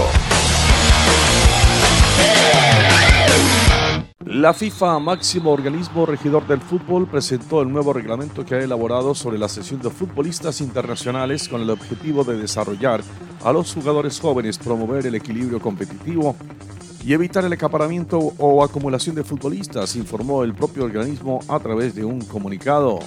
La 4.27 4.53
FIFA, 4.53 4.99
máximo 4.99 5.53
organismo 5.53 6.05
regidor 6.05 6.47
del 6.47 6.61
fútbol, 6.61 7.07
presentó 7.07 7.63
el 7.63 7.73
nuevo 7.73 7.95
reglamento 7.95 8.45
que 8.45 8.57
ha 8.57 8.61
elaborado 8.61 9.15
sobre 9.15 9.39
la 9.39 9.49
sesión 9.49 9.81
de 9.81 9.89
futbolistas 9.89 10.61
internacionales 10.61 11.49
con 11.49 11.63
el 11.63 11.71
objetivo 11.71 12.25
de 12.25 12.37
desarrollar 12.37 13.01
a 13.43 13.51
los 13.51 13.73
jugadores 13.73 14.21
jóvenes, 14.21 14.59
promover 14.59 15.07
el 15.07 15.15
equilibrio 15.15 15.61
competitivo 15.61 16.37
y 17.03 17.15
evitar 17.15 17.43
el 17.43 17.55
acaparamiento 17.55 18.19
o 18.19 18.63
acumulación 18.63 19.17
de 19.17 19.25
futbolistas, 19.25 19.97
informó 19.97 20.45
el 20.45 20.53
propio 20.53 20.85
organismo 20.85 21.41
a 21.49 21.59
través 21.59 21.95
de 21.95 22.05
un 22.05 22.21
comunicado. 22.21 22.99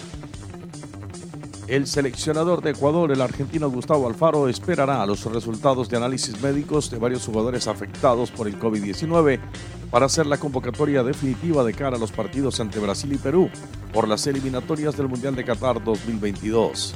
El 1.67 1.85
seleccionador 1.85 2.61
de 2.61 2.69
Ecuador, 2.69 3.11
el 3.11 3.21
argentino 3.21 3.69
Gustavo 3.69 4.07
Alfaro, 4.07 4.47
esperará 4.47 5.05
los 5.05 5.25
resultados 5.25 5.89
de 5.89 5.97
análisis 5.97 6.41
médicos 6.41 6.89
de 6.89 6.97
varios 6.97 7.25
jugadores 7.25 7.67
afectados 7.67 8.31
por 8.31 8.47
el 8.47 8.57
COVID-19 8.57 9.37
para 9.91 10.05
hacer 10.05 10.27
la 10.27 10.37
convocatoria 10.37 11.03
definitiva 11.03 11.65
de 11.65 11.73
cara 11.73 11.97
a 11.97 11.99
los 11.99 12.13
partidos 12.13 12.61
ante 12.61 12.79
Brasil 12.79 13.11
y 13.11 13.17
Perú 13.17 13.49
por 13.91 14.07
las 14.07 14.25
eliminatorias 14.27 14.95
del 14.95 15.09
Mundial 15.09 15.35
de 15.35 15.43
Qatar 15.43 15.83
2022. 15.83 16.95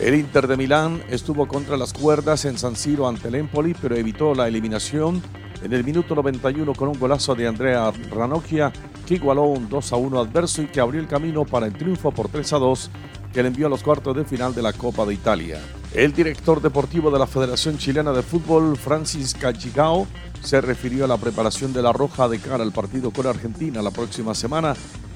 El 0.00 0.14
Inter 0.14 0.46
de 0.46 0.56
Milán 0.56 1.02
estuvo 1.10 1.46
contra 1.46 1.76
las 1.76 1.92
cuerdas 1.92 2.46
en 2.46 2.56
San 2.56 2.76
Siro 2.76 3.06
ante 3.06 3.28
el 3.28 3.34
Empoli, 3.34 3.74
pero 3.74 3.94
evitó 3.94 4.34
la 4.34 4.48
eliminación 4.48 5.20
en 5.62 5.72
el 5.74 5.84
minuto 5.84 6.14
91 6.14 6.72
con 6.72 6.88
un 6.88 6.98
golazo 6.98 7.34
de 7.34 7.46
Andrea 7.46 7.92
Ranocchia 8.10 8.72
que 9.06 9.16
igualó 9.16 9.44
un 9.44 9.68
2 9.68 9.92
a 9.92 9.96
1 9.96 10.18
adverso 10.18 10.62
y 10.62 10.66
que 10.66 10.80
abrió 10.80 11.00
el 11.00 11.08
camino 11.08 11.44
para 11.44 11.66
el 11.66 11.74
triunfo 11.74 12.10
por 12.10 12.28
3 12.28 12.52
a 12.54 12.58
2 12.58 12.90
que 13.32 13.42
le 13.42 13.48
envió 13.48 13.66
a 13.66 13.70
los 13.70 13.82
cuartos 13.82 14.16
de 14.16 14.24
final 14.24 14.54
de 14.54 14.62
la 14.62 14.72
Copa 14.72 15.04
de 15.06 15.14
Italia. 15.14 15.60
El 15.94 16.12
director 16.12 16.60
deportivo 16.60 17.10
de 17.10 17.18
la 17.18 17.26
Federación 17.26 17.78
Chilena 17.78 18.12
de 18.12 18.22
Fútbol, 18.22 18.76
Francis 18.76 19.34
Cachigao, 19.34 20.06
se 20.42 20.60
refirió 20.60 21.04
a 21.04 21.08
la 21.08 21.16
preparación 21.16 21.72
de 21.72 21.82
la 21.82 21.92
Roja 21.92 22.28
de 22.28 22.38
cara 22.38 22.62
al 22.62 22.72
partido 22.72 23.10
con 23.10 23.26
Argentina 23.26 23.82
la 23.82 23.90
próxima 23.90 24.34
semana 24.34 24.74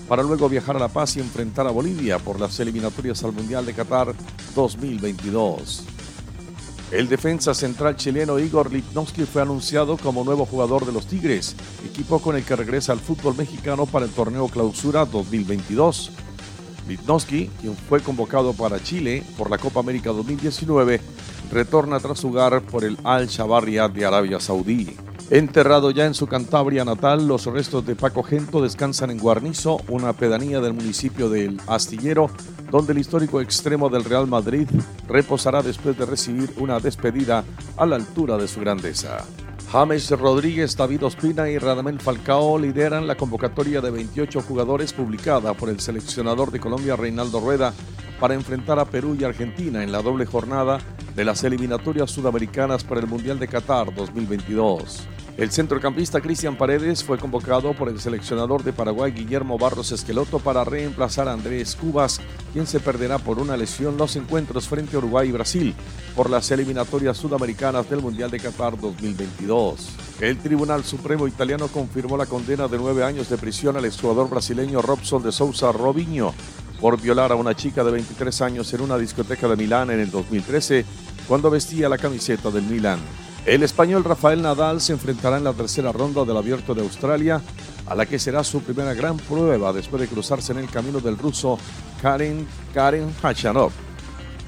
para 0.08 0.22
luego 0.22 0.48
viajar 0.48 0.76
a 0.76 0.80
La 0.80 0.88
Paz 0.88 1.16
y 1.16 1.20
enfrentar 1.20 1.66
a 1.66 1.70
Bolivia 1.70 2.18
por 2.18 2.38
las 2.38 2.58
eliminatorias 2.60 3.22
al 3.24 3.32
Mundial 3.32 3.64
de 3.64 3.72
Qatar 3.72 4.14
2022. 4.54 5.84
El 6.90 7.08
defensa 7.08 7.54
central 7.54 7.96
chileno 7.96 8.38
Igor 8.38 8.70
Lipnowski 8.70 9.24
fue 9.24 9.40
anunciado 9.40 9.96
como 9.96 10.24
nuevo 10.24 10.44
jugador 10.44 10.84
de 10.84 10.92
los 10.92 11.06
Tigres, 11.06 11.56
equipo 11.86 12.18
con 12.18 12.36
el 12.36 12.44
que 12.44 12.56
regresa 12.56 12.92
al 12.92 13.00
fútbol 13.00 13.34
mexicano 13.34 13.86
para 13.86 14.04
el 14.04 14.10
torneo 14.10 14.48
Clausura 14.48 15.06
2022. 15.06 16.10
Lipnowski, 16.88 17.50
quien 17.60 17.76
fue 17.76 18.00
convocado 18.00 18.52
para 18.52 18.82
Chile 18.82 19.22
por 19.36 19.50
la 19.50 19.58
Copa 19.58 19.80
América 19.80 20.10
2019, 20.10 21.00
retorna 21.50 22.00
tras 22.00 22.20
jugar 22.20 22.62
por 22.62 22.84
el 22.84 22.96
Al 23.04 23.28
Shabarria 23.28 23.88
de 23.88 24.04
Arabia 24.04 24.40
Saudí. 24.40 24.96
Enterrado 25.30 25.90
ya 25.90 26.04
en 26.04 26.12
su 26.12 26.26
Cantabria 26.26 26.84
natal, 26.84 27.26
los 27.26 27.46
restos 27.46 27.86
de 27.86 27.96
Paco 27.96 28.22
Gento 28.22 28.60
descansan 28.60 29.10
en 29.10 29.18
Guarnizo, 29.18 29.80
una 29.88 30.12
pedanía 30.12 30.60
del 30.60 30.74
municipio 30.74 31.30
del 31.30 31.58
Astillero, 31.66 32.30
donde 32.70 32.92
el 32.92 32.98
histórico 32.98 33.40
extremo 33.40 33.88
del 33.88 34.04
Real 34.04 34.26
Madrid 34.26 34.68
reposará 35.08 35.62
después 35.62 35.96
de 35.96 36.04
recibir 36.04 36.52
una 36.58 36.80
despedida 36.80 37.44
a 37.78 37.86
la 37.86 37.96
altura 37.96 38.36
de 38.36 38.46
su 38.46 38.60
grandeza. 38.60 39.24
James 39.72 40.10
Rodríguez, 40.10 40.76
David 40.76 41.02
Ospina 41.06 41.48
y 41.48 41.56
Radamel 41.56 41.98
Falcao 41.98 42.58
lideran 42.58 43.06
la 43.06 43.14
convocatoria 43.14 43.80
de 43.80 43.90
28 43.90 44.42
jugadores 44.42 44.92
publicada 44.92 45.54
por 45.54 45.70
el 45.70 45.80
seleccionador 45.80 46.50
de 46.50 46.60
Colombia 46.60 46.94
Reinaldo 46.94 47.40
Rueda 47.40 47.72
para 48.20 48.34
enfrentar 48.34 48.78
a 48.78 48.84
Perú 48.84 49.16
y 49.18 49.24
Argentina 49.24 49.82
en 49.82 49.90
la 49.90 50.02
doble 50.02 50.26
jornada 50.26 50.78
de 51.16 51.24
las 51.24 51.42
eliminatorias 51.44 52.10
sudamericanas 52.10 52.84
para 52.84 53.00
el 53.00 53.06
Mundial 53.06 53.38
de 53.38 53.48
Qatar 53.48 53.94
2022. 53.94 55.08
El 55.42 55.50
centrocampista 55.50 56.20
Cristian 56.20 56.54
Paredes 56.54 57.02
fue 57.02 57.18
convocado 57.18 57.74
por 57.74 57.88
el 57.88 57.98
seleccionador 57.98 58.62
de 58.62 58.72
Paraguay 58.72 59.10
Guillermo 59.10 59.58
Barros 59.58 59.90
Esqueloto 59.90 60.38
para 60.38 60.62
reemplazar 60.62 61.26
a 61.26 61.32
Andrés 61.32 61.74
Cubas, 61.74 62.20
quien 62.52 62.64
se 62.64 62.78
perderá 62.78 63.18
por 63.18 63.40
una 63.40 63.56
lesión 63.56 63.96
los 63.96 64.14
encuentros 64.14 64.68
frente 64.68 64.94
a 64.94 65.00
Uruguay 65.00 65.30
y 65.30 65.32
Brasil 65.32 65.74
por 66.14 66.30
las 66.30 66.48
eliminatorias 66.52 67.16
sudamericanas 67.16 67.90
del 67.90 68.02
Mundial 68.02 68.30
de 68.30 68.38
Qatar 68.38 68.78
2022. 68.80 69.88
El 70.20 70.38
Tribunal 70.38 70.84
Supremo 70.84 71.26
italiano 71.26 71.66
confirmó 71.66 72.16
la 72.16 72.26
condena 72.26 72.68
de 72.68 72.78
nueve 72.78 73.02
años 73.02 73.28
de 73.28 73.36
prisión 73.36 73.76
al 73.76 73.84
exjugador 73.84 74.30
brasileño 74.30 74.80
Robson 74.80 75.24
de 75.24 75.32
Sousa 75.32 75.72
Robinho 75.72 76.32
por 76.80 77.00
violar 77.00 77.32
a 77.32 77.34
una 77.34 77.56
chica 77.56 77.82
de 77.82 77.90
23 77.90 78.42
años 78.42 78.72
en 78.74 78.82
una 78.82 78.96
discoteca 78.96 79.48
de 79.48 79.56
Milán 79.56 79.90
en 79.90 79.98
el 79.98 80.10
2013 80.12 80.84
cuando 81.26 81.50
vestía 81.50 81.88
la 81.88 81.98
camiseta 81.98 82.48
del 82.52 82.62
Milán. 82.62 83.00
El 83.44 83.64
español 83.64 84.04
Rafael 84.04 84.40
Nadal 84.40 84.80
se 84.80 84.92
enfrentará 84.92 85.36
en 85.36 85.42
la 85.42 85.52
tercera 85.52 85.90
ronda 85.90 86.24
del 86.24 86.36
Abierto 86.36 86.74
de 86.74 86.82
Australia, 86.82 87.42
a 87.86 87.94
la 87.96 88.06
que 88.06 88.20
será 88.20 88.44
su 88.44 88.62
primera 88.62 88.94
gran 88.94 89.16
prueba 89.16 89.72
después 89.72 90.00
de 90.00 90.06
cruzarse 90.06 90.52
en 90.52 90.58
el 90.58 90.70
camino 90.70 91.00
del 91.00 91.18
ruso 91.18 91.58
Karen, 92.00 92.46
Karen 92.72 93.12
Hachanov. 93.20 93.72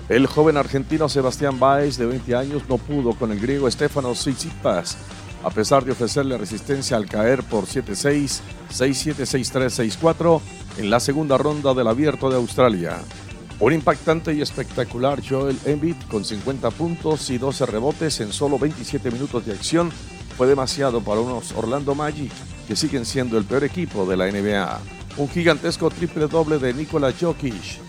El 0.09 0.28
joven 0.28 0.57
argentino 0.57 1.09
Sebastián 1.09 1.59
Baez, 1.59 1.96
de 1.96 2.07
20 2.07 2.37
años, 2.37 2.62
no 2.68 2.78
pudo 2.78 3.14
con 3.14 3.33
el 3.33 3.40
griego 3.40 3.68
Stefano 3.68 4.12
Tsitsipas, 4.12 4.96
a 5.42 5.50
pesar 5.50 5.85
de 5.85 5.90
ofrecerle 5.90 6.38
resistencia 6.38 6.96
al 6.96 7.07
caer 7.07 7.42
por 7.42 7.64
7-6, 7.64 8.42
6-7, 8.70 9.14
6-3, 9.16 9.98
6-4 9.98 10.40
en 10.78 10.90
la 10.90 11.00
segunda 11.00 11.37
ronda 11.37 11.74
del 11.74 11.88
Abierto 11.88 12.30
de 12.30 12.37
Australia. 12.37 12.98
Un 13.64 13.72
impactante 13.72 14.35
y 14.35 14.42
espectacular 14.42 15.22
Joel 15.27 15.59
Embiid 15.64 15.96
con 16.11 16.22
50 16.22 16.70
puntos 16.72 17.31
y 17.31 17.38
12 17.38 17.64
rebotes 17.64 18.20
en 18.20 18.31
solo 18.31 18.59
27 18.59 19.11
minutos 19.11 19.46
de 19.46 19.53
acción 19.53 19.90
fue 20.37 20.46
demasiado 20.46 21.00
para 21.00 21.22
unos 21.22 21.50
Orlando 21.53 21.94
Magic 21.94 22.31
que 22.68 22.77
siguen 22.77 23.07
siendo 23.07 23.38
el 23.38 23.44
peor 23.46 23.64
equipo 23.64 24.05
de 24.05 24.18
la 24.18 24.31
NBA. 24.31 24.81
Un 25.16 25.31
gigantesco 25.31 25.88
triple 25.88 26.27
doble 26.27 26.59
de 26.59 26.74
Nikola 26.74 27.11
Jokic 27.18 27.81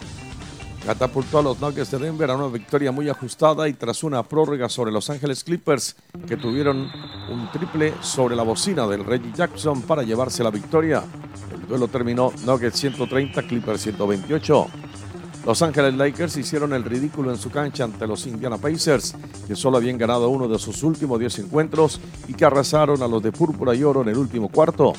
catapultó 0.85 1.39
a 1.39 1.43
los 1.43 1.59
Nuggets 1.59 1.91
de 1.91 1.99
Denver 1.99 2.31
a 2.31 2.37
una 2.37 2.47
victoria 2.47 2.93
muy 2.93 3.09
ajustada 3.09 3.67
y 3.67 3.73
tras 3.73 4.01
una 4.01 4.23
prórroga 4.23 4.69
sobre 4.69 4.93
Los 4.93 5.09
Ángeles 5.09 5.43
Clippers 5.43 5.97
que 6.25 6.37
tuvieron 6.37 6.89
un 7.29 7.51
triple 7.51 7.93
sobre 7.99 8.37
la 8.37 8.43
bocina 8.43 8.87
del 8.87 9.03
Reggie 9.03 9.33
Jackson 9.35 9.81
para 9.81 10.03
llevarse 10.03 10.41
la 10.41 10.51
victoria. 10.51 11.03
El 11.53 11.67
duelo 11.67 11.89
terminó 11.89 12.31
Nuggets 12.45 12.79
130, 12.79 13.41
Clippers 13.41 13.81
128. 13.81 14.67
Los 15.45 15.61
Ángeles 15.61 15.93
Lakers 15.93 16.37
hicieron 16.37 16.73
el 16.73 16.83
ridículo 16.83 17.29
en 17.29 17.37
su 17.37 17.51
cancha 17.51 17.83
ante 17.83 18.07
los 18.07 18.25
Indiana 18.25 18.57
Pacers, 18.57 19.13
que 19.47 19.55
solo 19.55 19.77
habían 19.77 19.95
ganado 19.95 20.29
uno 20.29 20.47
de 20.47 20.57
sus 20.57 20.81
últimos 20.81 21.19
10 21.19 21.39
encuentros 21.39 22.01
y 22.27 22.33
que 22.33 22.45
arrasaron 22.45 23.03
a 23.03 23.07
los 23.07 23.21
de 23.21 23.31
púrpura 23.31 23.75
y 23.75 23.83
oro 23.83 24.01
en 24.01 24.09
el 24.09 24.17
último 24.17 24.49
cuarto. 24.49 24.93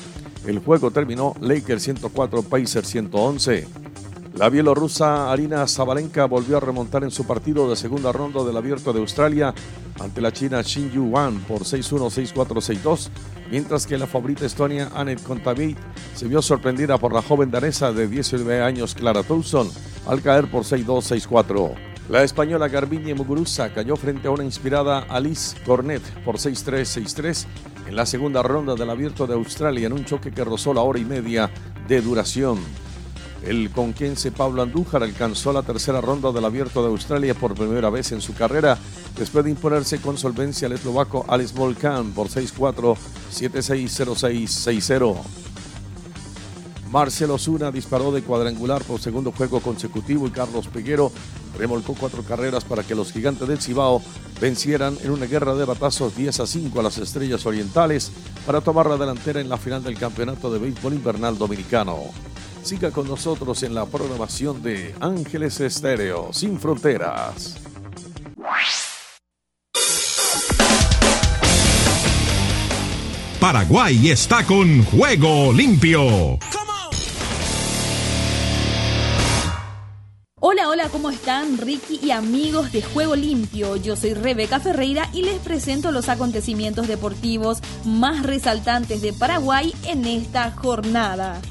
El 0.45 0.59
juego 0.59 0.89
terminó 0.89 1.35
Lakers 1.41 1.83
104, 1.83 2.43
Pacers 2.43 2.87
111. 2.87 3.67
La 4.35 4.49
bielorrusa 4.49 5.29
Arina 5.29 5.67
Zabalenka 5.67 6.23
volvió 6.25 6.55
a 6.57 6.61
remontar 6.61 7.03
en 7.03 7.11
su 7.11 7.25
partido 7.25 7.69
de 7.69 7.75
segunda 7.75 8.13
ronda 8.13 8.41
del 8.45 8.55
Abierto 8.55 8.93
de 8.93 9.01
Australia 9.01 9.53
ante 9.99 10.21
la 10.21 10.31
china 10.31 10.63
Xin 10.63 10.91
Yuan 10.91 11.39
por 11.39 11.63
6-1, 11.63 12.33
6-4, 12.33 12.81
6-2, 12.83 13.09
mientras 13.51 13.85
que 13.85 13.97
la 13.97 14.07
favorita 14.07 14.45
estonia 14.45 14.91
Anett 14.95 15.21
Kontaveit 15.23 15.77
se 16.15 16.27
vio 16.27 16.41
sorprendida 16.41 16.97
por 16.97 17.13
la 17.13 17.21
joven 17.21 17.51
danesa 17.51 17.91
de 17.91 18.07
19 18.07 18.61
años 18.61 18.93
Clara 18.95 19.23
Towson 19.23 19.69
al 20.07 20.21
caer 20.21 20.49
por 20.49 20.63
6-2, 20.63 21.27
6-4. 21.27 21.75
La 22.09 22.23
española 22.23 22.69
Garbiñe 22.69 23.13
Muguruza 23.13 23.73
cayó 23.73 23.97
frente 23.97 24.29
a 24.29 24.31
una 24.31 24.45
inspirada 24.45 24.99
Alice 25.09 25.57
Cornet 25.65 26.01
por 26.23 26.37
6-3, 26.37 27.03
6-3 27.03 27.45
en 27.87 27.95
la 27.95 28.05
segunda 28.05 28.41
ronda 28.41 28.75
del 28.75 28.89
Abierto 28.89 29.27
de 29.27 29.33
Australia 29.33 29.87
en 29.87 29.93
un 29.93 30.05
choque 30.05 30.31
que 30.31 30.45
rozó 30.45 30.73
la 30.73 30.81
hora 30.81 30.99
y 30.99 31.05
media 31.05 31.51
de 31.87 32.01
duración. 32.01 32.59
El 33.43 33.69
conquense 33.71 34.31
Pablo 34.31 34.61
Andújar 34.61 35.03
alcanzó 35.03 35.53
la 35.53 35.63
tercera 35.63 36.01
ronda 36.01 36.31
del 36.31 36.45
Abierto 36.45 36.81
de 36.81 36.89
Australia 36.89 37.33
por 37.33 37.55
primera 37.55 37.89
vez 37.89 38.11
en 38.13 38.21
su 38.21 38.33
carrera, 38.33 38.77
después 39.17 39.43
de 39.45 39.51
imponerse 39.51 39.99
con 39.99 40.17
solvencia 40.17 40.67
al 40.67 40.73
eslovaco 40.73 41.25
Alex 41.27 41.53
Volkan 41.53 42.11
por 42.11 42.27
6-4, 42.27 42.95
7-6, 43.31 44.05
0-6, 44.05 44.43
6-0. 44.47 45.46
Marcelo 46.91 47.37
Zuna 47.37 47.71
disparó 47.71 48.11
de 48.11 48.21
cuadrangular 48.21 48.83
por 48.83 48.99
segundo 48.99 49.31
juego 49.31 49.59
consecutivo 49.59 50.27
y 50.27 50.31
Carlos 50.31 50.67
Peguero 50.67 51.11
remolcó 51.57 51.93
cuatro 51.93 52.23
carreras 52.23 52.63
para 52.63 52.83
que 52.83 52.95
los 52.95 53.11
gigantes 53.11 53.47
del 53.47 53.61
Cibao 53.61 54.01
vencieran 54.39 54.97
en 55.03 55.11
una 55.11 55.25
guerra 55.25 55.55
de 55.55 55.65
batazos 55.65 56.15
10 56.15 56.39
a 56.39 56.47
5 56.47 56.79
a 56.79 56.83
las 56.83 56.97
Estrellas 56.97 57.45
Orientales 57.45 58.11
para 58.45 58.61
tomar 58.61 58.87
la 58.87 58.97
delantera 58.97 59.41
en 59.41 59.49
la 59.49 59.57
final 59.57 59.83
del 59.83 59.97
Campeonato 59.97 60.51
de 60.51 60.59
Béisbol 60.59 60.93
Invernal 60.93 61.37
Dominicano. 61.37 61.97
Siga 62.63 62.91
con 62.91 63.07
nosotros 63.07 63.63
en 63.63 63.73
la 63.73 63.85
programación 63.85 64.61
de 64.61 64.93
Ángeles 64.99 65.59
Estéreo, 65.59 66.31
sin 66.31 66.59
fronteras. 66.59 67.55
Paraguay 73.39 74.09
está 74.09 74.43
con 74.43 74.83
Juego 74.85 75.53
Limpio. 75.53 76.39
Hola, 80.79 80.89
¿cómo 80.89 81.09
están 81.09 81.57
Ricky 81.57 81.99
y 82.03 82.11
amigos 82.11 82.71
de 82.71 82.83
Juego 82.83 83.15
Limpio? 83.15 83.77
Yo 83.77 83.95
soy 83.95 84.13
Rebeca 84.13 84.59
Ferreira 84.59 85.09
y 85.11 85.23
les 85.23 85.39
presento 85.39 85.91
los 85.91 86.07
acontecimientos 86.07 86.87
deportivos 86.87 87.63
más 87.83 88.21
resaltantes 88.21 89.01
de 89.01 89.11
Paraguay 89.11 89.73
en 89.87 90.05
esta 90.05 90.51
jornada. 90.51 91.41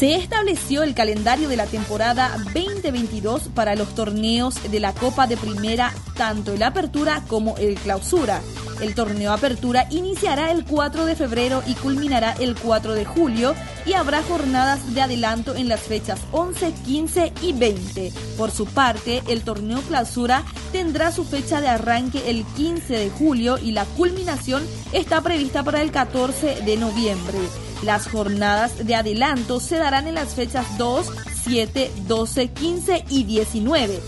Se 0.00 0.14
estableció 0.14 0.82
el 0.82 0.94
calendario 0.94 1.50
de 1.50 1.58
la 1.58 1.66
temporada 1.66 2.34
2022 2.54 3.50
para 3.54 3.76
los 3.76 3.94
torneos 3.94 4.54
de 4.70 4.80
la 4.80 4.94
Copa 4.94 5.26
de 5.26 5.36
Primera, 5.36 5.92
tanto 6.16 6.54
el 6.54 6.62
Apertura 6.62 7.22
como 7.28 7.54
el 7.58 7.74
Clausura. 7.74 8.40
El 8.80 8.94
torneo 8.94 9.30
Apertura 9.30 9.86
iniciará 9.90 10.52
el 10.52 10.64
4 10.64 11.04
de 11.04 11.16
febrero 11.16 11.62
y 11.66 11.74
culminará 11.74 12.32
el 12.40 12.56
4 12.56 12.94
de 12.94 13.04
julio 13.04 13.54
y 13.84 13.92
habrá 13.92 14.22
jornadas 14.22 14.94
de 14.94 15.02
adelanto 15.02 15.54
en 15.54 15.68
las 15.68 15.80
fechas 15.80 16.18
11, 16.32 16.72
15 16.86 17.32
y 17.42 17.52
20. 17.52 18.10
Por 18.38 18.50
su 18.50 18.64
parte, 18.64 19.22
el 19.28 19.42
torneo 19.42 19.82
Clausura 19.82 20.44
tendrá 20.72 21.12
su 21.12 21.24
fecha 21.26 21.60
de 21.60 21.68
arranque 21.68 22.30
el 22.30 22.46
15 22.56 22.96
de 22.96 23.10
julio 23.10 23.58
y 23.58 23.72
la 23.72 23.84
culminación 23.84 24.66
está 24.94 25.20
prevista 25.20 25.62
para 25.62 25.82
el 25.82 25.90
14 25.90 26.62
de 26.62 26.76
noviembre. 26.78 27.38
Las 27.82 28.08
jornadas 28.08 28.86
de 28.86 28.94
adelanto 28.94 29.58
se 29.58 29.76
darán 29.76 30.06
en 30.06 30.14
las 30.14 30.34
fechas 30.34 30.66
2, 30.76 31.10
7, 31.44 31.90
12, 32.06 32.48
15 32.48 33.04
y 33.08 33.24
19. 33.24 34.00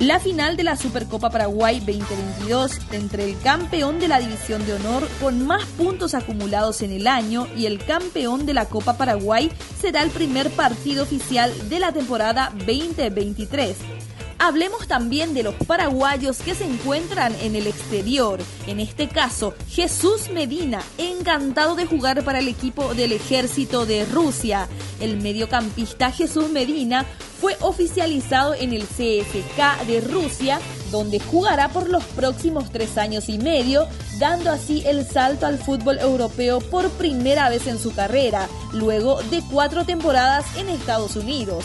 La 0.00 0.20
final 0.20 0.56
de 0.56 0.64
la 0.64 0.76
Supercopa 0.76 1.30
Paraguay 1.30 1.78
2022 1.78 2.72
entre 2.92 3.24
el 3.24 3.38
campeón 3.40 4.00
de 4.00 4.08
la 4.08 4.18
División 4.18 4.66
de 4.66 4.74
Honor 4.74 5.08
con 5.20 5.46
más 5.46 5.64
puntos 5.64 6.14
acumulados 6.14 6.82
en 6.82 6.92
el 6.92 7.06
año 7.06 7.46
y 7.56 7.66
el 7.66 7.82
campeón 7.82 8.44
de 8.44 8.52
la 8.52 8.66
Copa 8.66 8.98
Paraguay 8.98 9.50
será 9.80 10.02
el 10.02 10.10
primer 10.10 10.50
partido 10.50 11.04
oficial 11.04 11.50
de 11.70 11.78
la 11.78 11.92
temporada 11.92 12.52
2023. 12.66 13.76
Hablemos 14.44 14.86
también 14.86 15.32
de 15.32 15.42
los 15.42 15.54
paraguayos 15.54 16.36
que 16.42 16.54
se 16.54 16.66
encuentran 16.66 17.34
en 17.40 17.56
el 17.56 17.66
exterior. 17.66 18.40
En 18.66 18.78
este 18.78 19.08
caso, 19.08 19.54
Jesús 19.70 20.28
Medina, 20.28 20.82
encantado 20.98 21.76
de 21.76 21.86
jugar 21.86 22.22
para 22.24 22.40
el 22.40 22.48
equipo 22.48 22.92
del 22.92 23.12
ejército 23.12 23.86
de 23.86 24.04
Rusia. 24.04 24.68
El 25.00 25.16
mediocampista 25.16 26.10
Jesús 26.10 26.50
Medina 26.50 27.06
fue 27.40 27.56
oficializado 27.62 28.52
en 28.52 28.74
el 28.74 28.82
CSK 28.82 29.86
de 29.86 30.02
Rusia, 30.02 30.60
donde 30.90 31.20
jugará 31.20 31.70
por 31.70 31.88
los 31.88 32.04
próximos 32.04 32.70
tres 32.70 32.98
años 32.98 33.30
y 33.30 33.38
medio, 33.38 33.88
dando 34.18 34.50
así 34.50 34.82
el 34.84 35.06
salto 35.06 35.46
al 35.46 35.56
fútbol 35.56 35.98
europeo 36.00 36.60
por 36.60 36.90
primera 36.90 37.48
vez 37.48 37.66
en 37.66 37.78
su 37.78 37.94
carrera, 37.94 38.46
luego 38.74 39.22
de 39.30 39.42
cuatro 39.50 39.86
temporadas 39.86 40.44
en 40.58 40.68
Estados 40.68 41.16
Unidos. 41.16 41.64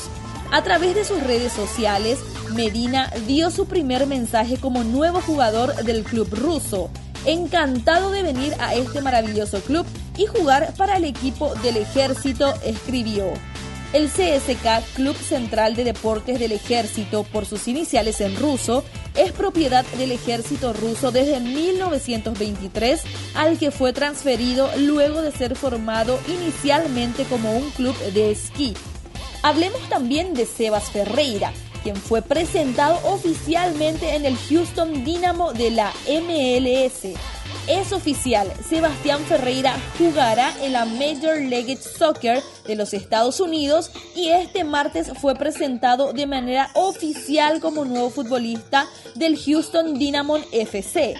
A 0.51 0.63
través 0.63 0.95
de 0.95 1.05
sus 1.05 1.21
redes 1.21 1.53
sociales, 1.53 2.19
Medina 2.55 3.11
dio 3.27 3.51
su 3.51 3.67
primer 3.67 4.07
mensaje 4.07 4.57
como 4.57 4.83
nuevo 4.83 5.21
jugador 5.21 5.75
del 5.83 6.03
club 6.03 6.27
ruso. 6.31 6.89
Encantado 7.25 8.09
de 8.09 8.23
venir 8.23 8.55
a 8.59 8.73
este 8.73 9.01
maravilloso 9.01 9.61
club 9.61 9.85
y 10.17 10.25
jugar 10.25 10.73
para 10.75 10.97
el 10.97 11.03
equipo 11.05 11.53
del 11.61 11.77
ejército, 11.77 12.55
escribió. 12.65 13.25
El 13.93 14.07
CSK, 14.07 14.95
Club 14.95 15.15
Central 15.15 15.75
de 15.75 15.83
Deportes 15.83 16.39
del 16.39 16.51
Ejército, 16.51 17.23
por 17.23 17.45
sus 17.45 17.67
iniciales 17.67 18.19
en 18.21 18.35
ruso, 18.35 18.83
es 19.15 19.31
propiedad 19.31 19.85
del 19.97 20.11
ejército 20.11 20.73
ruso 20.73 21.11
desde 21.11 21.39
1923, 21.39 23.01
al 23.35 23.57
que 23.57 23.71
fue 23.71 23.93
transferido 23.93 24.69
luego 24.77 25.21
de 25.21 25.31
ser 25.31 25.55
formado 25.55 26.19
inicialmente 26.27 27.23
como 27.25 27.51
un 27.51 27.69
club 27.71 27.95
de 28.13 28.31
esquí. 28.31 28.75
Hablemos 29.41 29.81
también 29.87 30.33
de 30.33 30.45
Sebas 30.45 30.91
Ferreira, 30.91 31.53
quien 31.81 31.95
fue 31.95 32.21
presentado 32.21 32.99
oficialmente 33.05 34.15
en 34.15 34.25
el 34.25 34.35
Houston 34.35 35.05
Dynamo 35.05 35.53
de 35.53 35.71
la 35.71 35.93
MLS. 36.07 37.15
Es 37.67 37.93
oficial, 37.93 38.51
Sebastián 38.67 39.21
Ferreira 39.21 39.77
jugará 39.97 40.51
en 40.61 40.73
la 40.73 40.85
Major 40.85 41.39
League 41.39 41.77
Soccer 41.77 42.41
de 42.65 42.75
los 42.75 42.93
Estados 42.93 43.39
Unidos 43.39 43.91
y 44.15 44.27
este 44.27 44.63
martes 44.63 45.11
fue 45.21 45.35
presentado 45.35 46.11
de 46.11 46.25
manera 46.25 46.69
oficial 46.73 47.61
como 47.61 47.85
nuevo 47.85 48.09
futbolista 48.09 48.87
del 49.15 49.37
Houston 49.37 49.97
Dynamo 49.97 50.37
FC. 50.51 51.15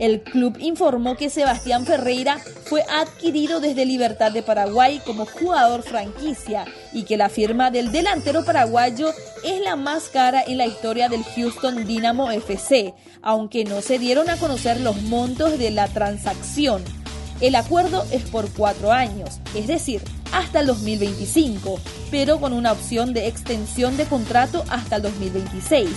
El 0.00 0.22
club 0.22 0.56
informó 0.60 1.14
que 1.14 1.28
Sebastián 1.28 1.84
Ferreira 1.84 2.38
fue 2.64 2.82
adquirido 2.90 3.60
desde 3.60 3.84
Libertad 3.84 4.32
de 4.32 4.42
Paraguay 4.42 4.98
como 5.04 5.26
jugador 5.26 5.82
franquicia 5.82 6.64
y 6.94 7.02
que 7.02 7.18
la 7.18 7.28
firma 7.28 7.70
del 7.70 7.92
delantero 7.92 8.42
paraguayo 8.42 9.10
es 9.44 9.60
la 9.60 9.76
más 9.76 10.04
cara 10.04 10.42
en 10.42 10.56
la 10.56 10.66
historia 10.66 11.10
del 11.10 11.22
Houston 11.22 11.86
Dynamo 11.86 12.30
FC, 12.30 12.94
aunque 13.20 13.66
no 13.66 13.82
se 13.82 13.98
dieron 13.98 14.30
a 14.30 14.38
conocer 14.38 14.80
los 14.80 15.02
montos 15.02 15.58
de 15.58 15.70
la 15.70 15.86
transacción. 15.86 16.82
El 17.42 17.54
acuerdo 17.54 18.06
es 18.10 18.22
por 18.22 18.50
cuatro 18.54 18.92
años, 18.92 19.38
es 19.54 19.66
decir, 19.66 20.00
hasta 20.32 20.60
el 20.60 20.66
2025, 20.66 21.78
pero 22.10 22.40
con 22.40 22.54
una 22.54 22.72
opción 22.72 23.12
de 23.12 23.28
extensión 23.28 23.98
de 23.98 24.06
contrato 24.06 24.64
hasta 24.70 24.96
el 24.96 25.02
2026 25.02 25.88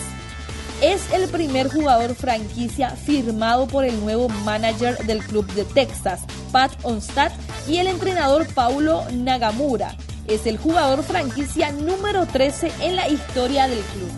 es 0.83 1.13
el 1.13 1.29
primer 1.29 1.69
jugador 1.69 2.13
franquicia 2.13 2.89
firmado 2.89 3.67
por 3.67 3.85
el 3.85 3.97
nuevo 4.01 4.27
manager 4.27 4.97
del 5.05 5.23
club 5.23 5.47
de 5.53 5.63
Texas, 5.63 6.23
Pat 6.51 6.73
Onstad, 6.83 7.31
y 7.69 7.77
el 7.77 7.87
entrenador 7.87 8.45
Paulo 8.53 9.05
Nagamura. 9.13 9.95
Es 10.27 10.45
el 10.45 10.57
jugador 10.57 11.03
franquicia 11.03 11.71
número 11.71 12.25
13 12.25 12.69
en 12.81 12.97
la 12.97 13.07
historia 13.07 13.69
del 13.69 13.79
club. 13.79 14.09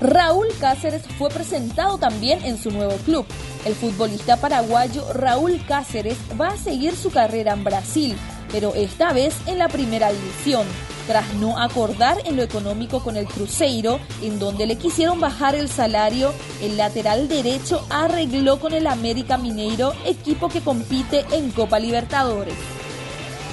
Raúl 0.00 0.48
Cáceres 0.58 1.02
fue 1.18 1.28
presentado 1.28 1.98
también 1.98 2.42
en 2.42 2.56
su 2.56 2.70
nuevo 2.70 2.96
club. 3.04 3.26
El 3.66 3.74
futbolista 3.74 4.38
paraguayo 4.38 5.12
Raúl 5.12 5.62
Cáceres 5.68 6.16
va 6.40 6.48
a 6.48 6.56
seguir 6.56 6.96
su 6.96 7.10
carrera 7.10 7.52
en 7.52 7.64
Brasil, 7.64 8.16
pero 8.50 8.74
esta 8.74 9.12
vez 9.12 9.34
en 9.46 9.58
la 9.58 9.68
primera 9.68 10.10
división 10.10 10.66
tras 11.06 11.34
no 11.34 11.58
acordar 11.58 12.18
en 12.24 12.36
lo 12.36 12.42
económico 12.42 13.02
con 13.02 13.16
el 13.16 13.26
Cruzeiro, 13.26 14.00
en 14.22 14.38
donde 14.38 14.66
le 14.66 14.76
quisieron 14.76 15.20
bajar 15.20 15.54
el 15.54 15.68
salario, 15.68 16.32
el 16.62 16.76
lateral 16.76 17.28
derecho 17.28 17.84
arregló 17.90 18.58
con 18.58 18.74
el 18.74 18.86
América 18.86 19.36
Mineiro, 19.36 19.92
equipo 20.04 20.48
que 20.48 20.60
compite 20.60 21.24
en 21.32 21.50
Copa 21.50 21.78
Libertadores. 21.78 22.54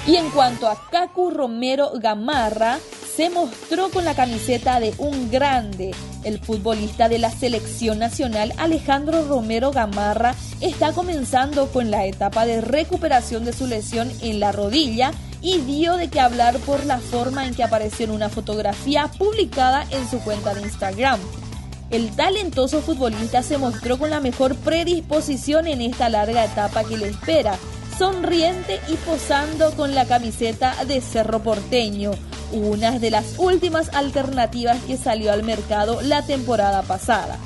Y 0.06 0.16
en 0.16 0.30
cuanto 0.30 0.68
a 0.68 0.88
Cacu 0.90 1.30
Romero 1.30 1.92
Gamarra, 1.94 2.78
se 3.14 3.28
mostró 3.28 3.90
con 3.90 4.04
la 4.04 4.14
camiseta 4.14 4.80
de 4.80 4.94
un 4.98 5.30
grande. 5.30 5.94
El 6.24 6.38
futbolista 6.38 7.08
de 7.08 7.18
la 7.18 7.30
selección 7.30 7.98
nacional 7.98 8.54
Alejandro 8.56 9.26
Romero 9.28 9.70
Gamarra 9.70 10.34
está 10.60 10.92
comenzando 10.92 11.66
con 11.68 11.90
la 11.90 12.06
etapa 12.06 12.46
de 12.46 12.60
recuperación 12.60 13.44
de 13.44 13.52
su 13.52 13.66
lesión 13.66 14.10
en 14.22 14.40
la 14.40 14.50
rodilla 14.50 15.12
y 15.42 15.58
dio 15.58 15.96
de 15.96 16.08
qué 16.08 16.20
hablar 16.20 16.56
por 16.60 16.86
la 16.86 16.98
forma 16.98 17.46
en 17.46 17.54
que 17.54 17.64
apareció 17.64 18.04
en 18.04 18.12
una 18.12 18.28
fotografía 18.28 19.10
publicada 19.18 19.84
en 19.90 20.08
su 20.08 20.20
cuenta 20.20 20.54
de 20.54 20.62
Instagram. 20.62 21.20
El 21.90 22.14
talentoso 22.16 22.80
futbolista 22.80 23.42
se 23.42 23.58
mostró 23.58 23.98
con 23.98 24.08
la 24.08 24.20
mejor 24.20 24.56
predisposición 24.56 25.66
en 25.66 25.82
esta 25.82 26.08
larga 26.08 26.44
etapa 26.44 26.84
que 26.84 26.96
le 26.96 27.08
espera, 27.08 27.56
sonriente 27.98 28.80
y 28.88 28.94
posando 28.94 29.72
con 29.72 29.94
la 29.94 30.06
camiseta 30.06 30.84
de 30.86 31.00
Cerro 31.00 31.42
Porteño, 31.42 32.12
una 32.52 32.98
de 32.98 33.10
las 33.10 33.34
últimas 33.38 33.90
alternativas 33.94 34.78
que 34.86 34.96
salió 34.96 35.32
al 35.32 35.42
mercado 35.42 36.00
la 36.02 36.24
temporada 36.24 36.82
pasada. 36.82 37.38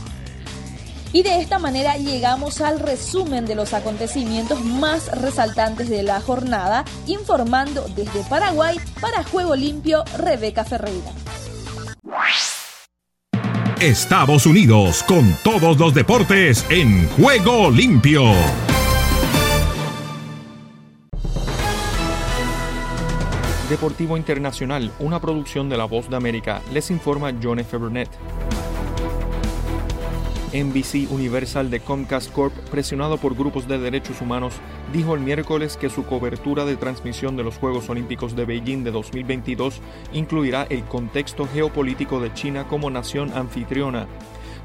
Y 1.17 1.23
de 1.23 1.41
esta 1.41 1.59
manera 1.59 1.97
llegamos 1.97 2.61
al 2.61 2.79
resumen 2.79 3.47
de 3.47 3.55
los 3.55 3.73
acontecimientos 3.73 4.63
más 4.63 5.11
resaltantes 5.19 5.89
de 5.89 6.03
la 6.03 6.21
jornada, 6.21 6.85
informando 7.07 7.87
desde 7.97 8.23
Paraguay 8.29 8.79
para 9.01 9.25
Juego 9.25 9.57
Limpio 9.57 10.05
Rebeca 10.19 10.63
Ferreira. 10.63 11.11
Estados 13.81 14.45
Unidos 14.45 15.03
con 15.05 15.35
todos 15.43 15.79
los 15.79 15.95
deportes 15.95 16.67
en 16.69 17.09
Juego 17.09 17.71
Limpio. 17.71 18.23
Deportivo 23.71 24.19
Internacional, 24.19 24.93
una 24.99 25.19
producción 25.19 25.71
de 25.71 25.79
La 25.79 25.87
Voz 25.87 26.11
de 26.11 26.17
América, 26.17 26.61
les 26.75 26.91
informa 26.91 27.33
John 27.43 27.59
F. 27.61 27.75
Burnett. 27.79 28.11
NBC 30.53 31.11
Universal 31.11 31.71
de 31.71 31.81
Comcast 31.81 32.33
Corp, 32.33 32.55
presionado 32.71 33.19
por 33.19 33.35
grupos 33.35 33.67
de 33.67 33.79
derechos 33.79 34.21
humanos, 34.21 34.55
dijo 34.93 35.15
el 35.15 35.21
miércoles 35.21 35.77
que 35.77 35.91
su 35.91 36.05
cobertura 36.05 36.65
de 36.65 36.77
transmisión 36.77 37.37
de 37.37 37.45
los 37.45 37.59
Juegos 37.59 37.89
Olímpicos 37.91 38.37
de 38.37 38.45
Beijing 38.45 38.85
de 38.85 38.91
2022 38.91 39.81
incluirá 40.13 40.65
el 40.71 40.85
contexto 40.85 41.47
geopolítico 41.47 42.21
de 42.21 42.33
China 42.35 42.67
como 42.69 42.91
nación 42.91 43.33
anfitriona. 43.35 44.07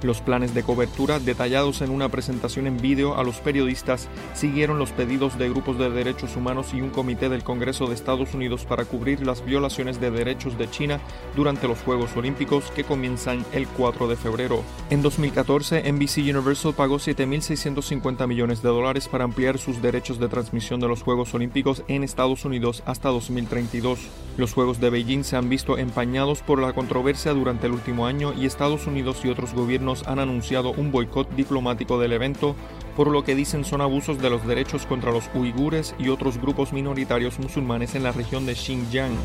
Los 0.04 0.20
planes 0.20 0.56
de 0.56 0.64
cobertura, 0.64 1.20
detallados 1.20 1.82
en 1.82 1.92
una 1.92 2.10
presentación 2.10 2.66
en 2.66 2.78
vídeo 2.78 3.16
a 3.18 3.24
los 3.24 3.38
periodistas, 3.38 4.08
siguieron 4.34 4.80
los 4.80 4.92
pedidos 4.92 5.38
de 5.38 5.50
grupos 5.50 5.78
de 5.78 5.92
derechos 5.92 6.36
humanos 6.36 6.74
y 6.74 6.82
un 6.82 6.90
comité 6.90 7.30
del 7.30 7.44
Congreso 7.44 7.86
de 7.86 7.94
Estados 7.94 8.34
Unidos 8.34 8.66
para 8.66 8.86
cubrir 8.86 9.26
las 9.26 9.46
violaciones 9.46 10.02
de 10.02 10.10
derechos 10.10 10.58
de 10.58 10.70
China 10.70 11.00
durante 11.36 11.68
los 11.68 11.80
Juegos 11.80 12.16
Olímpicos 12.16 12.72
que 12.72 12.84
comienzan 12.84 13.46
el 13.54 13.68
4 13.68 14.08
de 14.08 14.16
febrero. 14.16 14.64
En 14.90 15.04
2014, 15.04 15.92
NBC 15.92 16.18
Universal 16.18 16.74
pagó 16.74 16.96
7.650 16.96 18.28
millones 18.28 18.64
de 18.64 18.70
dólares 18.70 19.08
para 19.08 19.24
ampliar 19.24 19.60
sus 19.60 19.82
derechos 19.82 20.20
de 20.20 20.30
transmisión 20.30 20.80
de 20.80 20.88
los 20.88 21.04
Juegos 21.04 21.34
Olímpicos 21.36 21.84
en 21.88 22.04
Estados 22.04 22.44
Unidos 22.44 22.82
hasta 22.88 23.10
2032. 23.10 24.00
Los 24.38 24.54
Juegos 24.54 24.80
de 24.80 24.90
Beijing 24.90 25.24
se 25.24 25.36
han 25.36 25.50
visto 25.50 25.78
empañados 25.78 26.42
por 26.42 26.60
la 26.60 26.74
controversia 26.74 27.34
durante 27.34 27.68
el 27.68 27.74
último 27.74 28.08
año 28.08 28.34
y 28.34 28.46
Estados 28.46 28.88
Unidos 28.88 29.20
y 29.24 29.30
otros 29.30 29.54
gobiernos 29.54 29.91
han 30.08 30.20
anunciado 30.20 30.72
un 30.72 30.92
boicot 30.92 31.30
diplomático 31.36 32.00
del 32.00 32.14
evento, 32.14 32.56
por 32.96 33.08
lo 33.08 33.24
que 33.24 33.36
dicen 33.36 33.66
son 33.66 33.82
abusos 33.82 34.20
de 34.22 34.30
los 34.30 34.46
derechos 34.46 34.86
contra 34.86 35.12
los 35.12 35.30
uigures 35.34 35.96
y 36.00 36.10
otros 36.10 36.40
grupos 36.40 36.74
minoritarios 36.74 37.40
musulmanes 37.40 37.96
en 37.96 38.04
la 38.04 38.12
región 38.12 38.46
de 38.46 38.56
Xinjiang. 38.56 39.16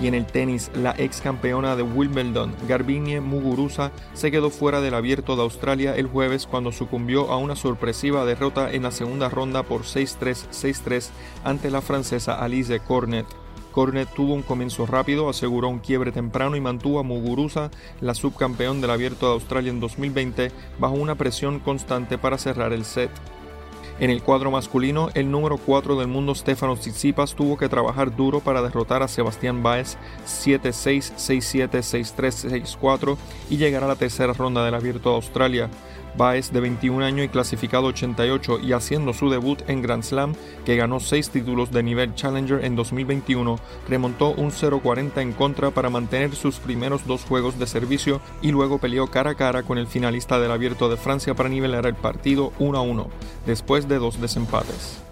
Y 0.00 0.06
en 0.06 0.14
el 0.14 0.26
tenis, 0.26 0.70
la 0.74 0.94
ex 0.96 1.20
campeona 1.20 1.74
de 1.74 1.82
Wimbledon, 1.82 2.54
Garbiñe 2.68 3.20
Muguruza, 3.20 3.90
se 4.14 4.30
quedó 4.30 4.48
fuera 4.50 4.80
del 4.80 4.94
abierto 4.94 5.34
de 5.34 5.42
Australia 5.42 5.96
el 5.96 6.06
jueves 6.06 6.46
cuando 6.46 6.70
sucumbió 6.70 7.32
a 7.32 7.36
una 7.36 7.56
sorpresiva 7.56 8.24
derrota 8.24 8.72
en 8.72 8.84
la 8.84 8.92
segunda 8.92 9.28
ronda 9.28 9.64
por 9.64 9.82
6-3, 9.82 10.50
6-3 10.50 11.10
ante 11.42 11.70
la 11.70 11.80
francesa 11.80 12.34
Alice 12.34 12.78
Cornet. 12.80 13.26
Cornet 13.72 14.08
tuvo 14.14 14.34
un 14.34 14.42
comienzo 14.42 14.86
rápido, 14.86 15.28
aseguró 15.28 15.68
un 15.68 15.78
quiebre 15.78 16.12
temprano 16.12 16.56
y 16.56 16.60
mantuvo 16.60 16.98
a 16.98 17.02
Muguruza, 17.02 17.70
la 18.00 18.14
subcampeón 18.14 18.80
del 18.80 18.90
Abierto 18.90 19.26
de 19.26 19.32
Australia 19.32 19.70
en 19.70 19.80
2020, 19.80 20.50
bajo 20.78 20.94
una 20.94 21.14
presión 21.14 21.60
constante 21.60 22.18
para 22.18 22.38
cerrar 22.38 22.72
el 22.72 22.84
set. 22.84 23.10
En 24.00 24.10
el 24.10 24.22
cuadro 24.22 24.52
masculino, 24.52 25.10
el 25.14 25.28
número 25.28 25.56
4 25.58 25.96
del 25.98 26.06
mundo 26.06 26.32
Stefano 26.32 26.76
Tsitsipas 26.76 27.34
tuvo 27.34 27.58
que 27.58 27.68
trabajar 27.68 28.14
duro 28.14 28.38
para 28.38 28.62
derrotar 28.62 29.02
a 29.02 29.08
Sebastián 29.08 29.64
Baez 29.64 29.98
7-6, 30.24 31.14
6-7, 31.16 31.68
6-3, 31.68 32.78
6-4 32.80 33.16
y 33.50 33.56
llegar 33.56 33.82
a 33.82 33.88
la 33.88 33.96
tercera 33.96 34.32
ronda 34.32 34.64
del 34.64 34.76
Abierto 34.76 35.10
de 35.10 35.16
Australia. 35.16 35.68
Baez, 36.16 36.52
de 36.52 36.60
21 36.60 37.04
años 37.04 37.26
y 37.26 37.28
clasificado 37.28 37.86
88 37.86 38.60
y 38.60 38.72
haciendo 38.72 39.12
su 39.12 39.30
debut 39.30 39.62
en 39.68 39.82
Grand 39.82 40.02
Slam, 40.02 40.34
que 40.64 40.76
ganó 40.76 41.00
6 41.00 41.30
títulos 41.30 41.70
de 41.70 41.82
nivel 41.82 42.14
Challenger 42.14 42.64
en 42.64 42.76
2021, 42.76 43.58
remontó 43.88 44.30
un 44.30 44.50
0-40 44.50 45.20
en 45.20 45.32
contra 45.32 45.70
para 45.70 45.90
mantener 45.90 46.34
sus 46.34 46.56
primeros 46.58 47.06
dos 47.06 47.24
juegos 47.24 47.58
de 47.58 47.66
servicio 47.66 48.20
y 48.42 48.50
luego 48.50 48.78
peleó 48.78 49.08
cara 49.08 49.30
a 49.30 49.34
cara 49.34 49.62
con 49.62 49.78
el 49.78 49.86
finalista 49.86 50.38
del 50.38 50.50
Abierto 50.50 50.88
de 50.88 50.96
Francia 50.96 51.34
para 51.34 51.48
nivelar 51.48 51.86
el 51.86 51.94
partido 51.94 52.52
1-1, 52.58 53.06
después 53.46 53.88
de 53.88 53.98
dos 53.98 54.20
desempates. 54.20 55.07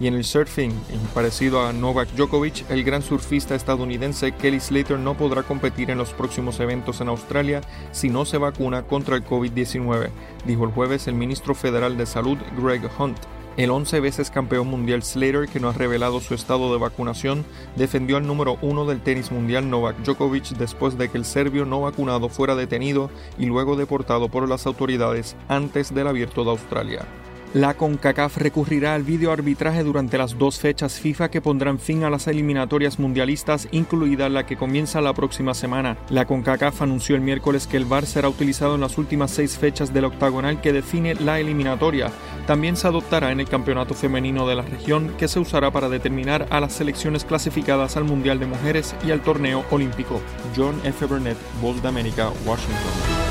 Y 0.00 0.06
en 0.06 0.14
el 0.14 0.24
surfing, 0.24 0.72
parecido 1.12 1.66
a 1.66 1.74
Novak 1.74 2.08
Djokovic, 2.16 2.70
el 2.70 2.84
gran 2.84 3.02
surfista 3.02 3.54
estadounidense 3.54 4.32
Kelly 4.32 4.58
Slater 4.58 4.98
no 4.98 5.14
podrá 5.14 5.42
competir 5.42 5.90
en 5.90 5.98
los 5.98 6.14
próximos 6.14 6.58
eventos 6.58 7.02
en 7.02 7.08
Australia 7.08 7.60
si 7.92 8.08
no 8.08 8.24
se 8.24 8.38
vacuna 8.38 8.84
contra 8.84 9.16
el 9.16 9.26
COVID-19, 9.26 10.08
dijo 10.46 10.64
el 10.64 10.70
jueves 10.70 11.06
el 11.06 11.14
ministro 11.14 11.54
federal 11.54 11.98
de 11.98 12.06
Salud 12.06 12.38
Greg 12.56 12.80
Hunt. 12.98 13.18
El 13.58 13.70
11 13.70 14.00
veces 14.00 14.30
campeón 14.30 14.68
mundial 14.68 15.02
Slater, 15.02 15.46
que 15.46 15.60
no 15.60 15.68
ha 15.68 15.74
revelado 15.74 16.20
su 16.20 16.32
estado 16.32 16.72
de 16.72 16.78
vacunación, 16.78 17.44
defendió 17.76 18.16
al 18.16 18.26
número 18.26 18.56
uno 18.62 18.86
del 18.86 19.02
tenis 19.02 19.30
mundial 19.30 19.68
Novak 19.68 19.98
Djokovic 19.98 20.56
después 20.56 20.96
de 20.96 21.10
que 21.10 21.18
el 21.18 21.26
serbio 21.26 21.66
no 21.66 21.82
vacunado 21.82 22.30
fuera 22.30 22.54
detenido 22.54 23.10
y 23.38 23.44
luego 23.44 23.76
deportado 23.76 24.30
por 24.30 24.48
las 24.48 24.66
autoridades 24.66 25.36
antes 25.48 25.92
del 25.92 26.06
abierto 26.06 26.42
de 26.44 26.50
Australia. 26.52 27.06
La 27.52 27.74
CONCACAF 27.74 28.36
recurrirá 28.36 28.94
al 28.94 29.02
videoarbitraje 29.02 29.82
durante 29.82 30.16
las 30.16 30.38
dos 30.38 30.60
fechas 30.60 31.00
FIFA 31.00 31.32
que 31.32 31.40
pondrán 31.40 31.80
fin 31.80 32.04
a 32.04 32.10
las 32.10 32.28
eliminatorias 32.28 33.00
mundialistas, 33.00 33.66
incluida 33.72 34.28
la 34.28 34.46
que 34.46 34.56
comienza 34.56 35.00
la 35.00 35.14
próxima 35.14 35.52
semana. 35.54 35.96
La 36.10 36.26
CONCACAF 36.26 36.82
anunció 36.82 37.16
el 37.16 37.22
miércoles 37.22 37.66
que 37.66 37.76
el 37.76 37.86
VAR 37.86 38.06
será 38.06 38.28
utilizado 38.28 38.76
en 38.76 38.82
las 38.82 38.98
últimas 38.98 39.32
seis 39.32 39.58
fechas 39.58 39.92
del 39.92 40.04
octagonal 40.04 40.60
que 40.60 40.72
define 40.72 41.16
la 41.16 41.40
eliminatoria. 41.40 42.12
También 42.46 42.76
se 42.76 42.86
adoptará 42.86 43.32
en 43.32 43.40
el 43.40 43.48
campeonato 43.48 43.94
femenino 43.94 44.46
de 44.46 44.54
la 44.54 44.62
región, 44.62 45.12
que 45.18 45.26
se 45.26 45.40
usará 45.40 45.72
para 45.72 45.88
determinar 45.88 46.46
a 46.50 46.60
las 46.60 46.74
selecciones 46.74 47.24
clasificadas 47.24 47.96
al 47.96 48.04
Mundial 48.04 48.38
de 48.38 48.46
Mujeres 48.46 48.94
y 49.04 49.10
al 49.10 49.22
torneo 49.22 49.64
olímpico. 49.72 50.20
John 50.56 50.80
F. 50.84 51.04
Burnett, 51.04 51.38
Voz 51.60 51.82
de 51.82 51.88
América, 51.88 52.30
Washington. 52.46 53.29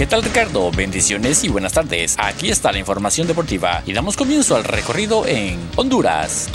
¿Qué 0.00 0.06
tal 0.06 0.22
Ricardo? 0.22 0.70
Bendiciones 0.70 1.44
y 1.44 1.50
buenas 1.50 1.74
tardes. 1.74 2.16
Aquí 2.18 2.48
está 2.48 2.72
la 2.72 2.78
información 2.78 3.26
deportiva 3.26 3.82
y 3.84 3.92
damos 3.92 4.16
comienzo 4.16 4.56
al 4.56 4.64
recorrido 4.64 5.26
en 5.26 5.58
Honduras. 5.76 6.48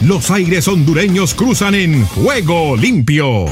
Los 0.00 0.30
aires 0.30 0.68
hondureños 0.68 1.34
cruzan 1.34 1.74
en 1.74 2.06
juego 2.06 2.76
limpio. 2.76 3.46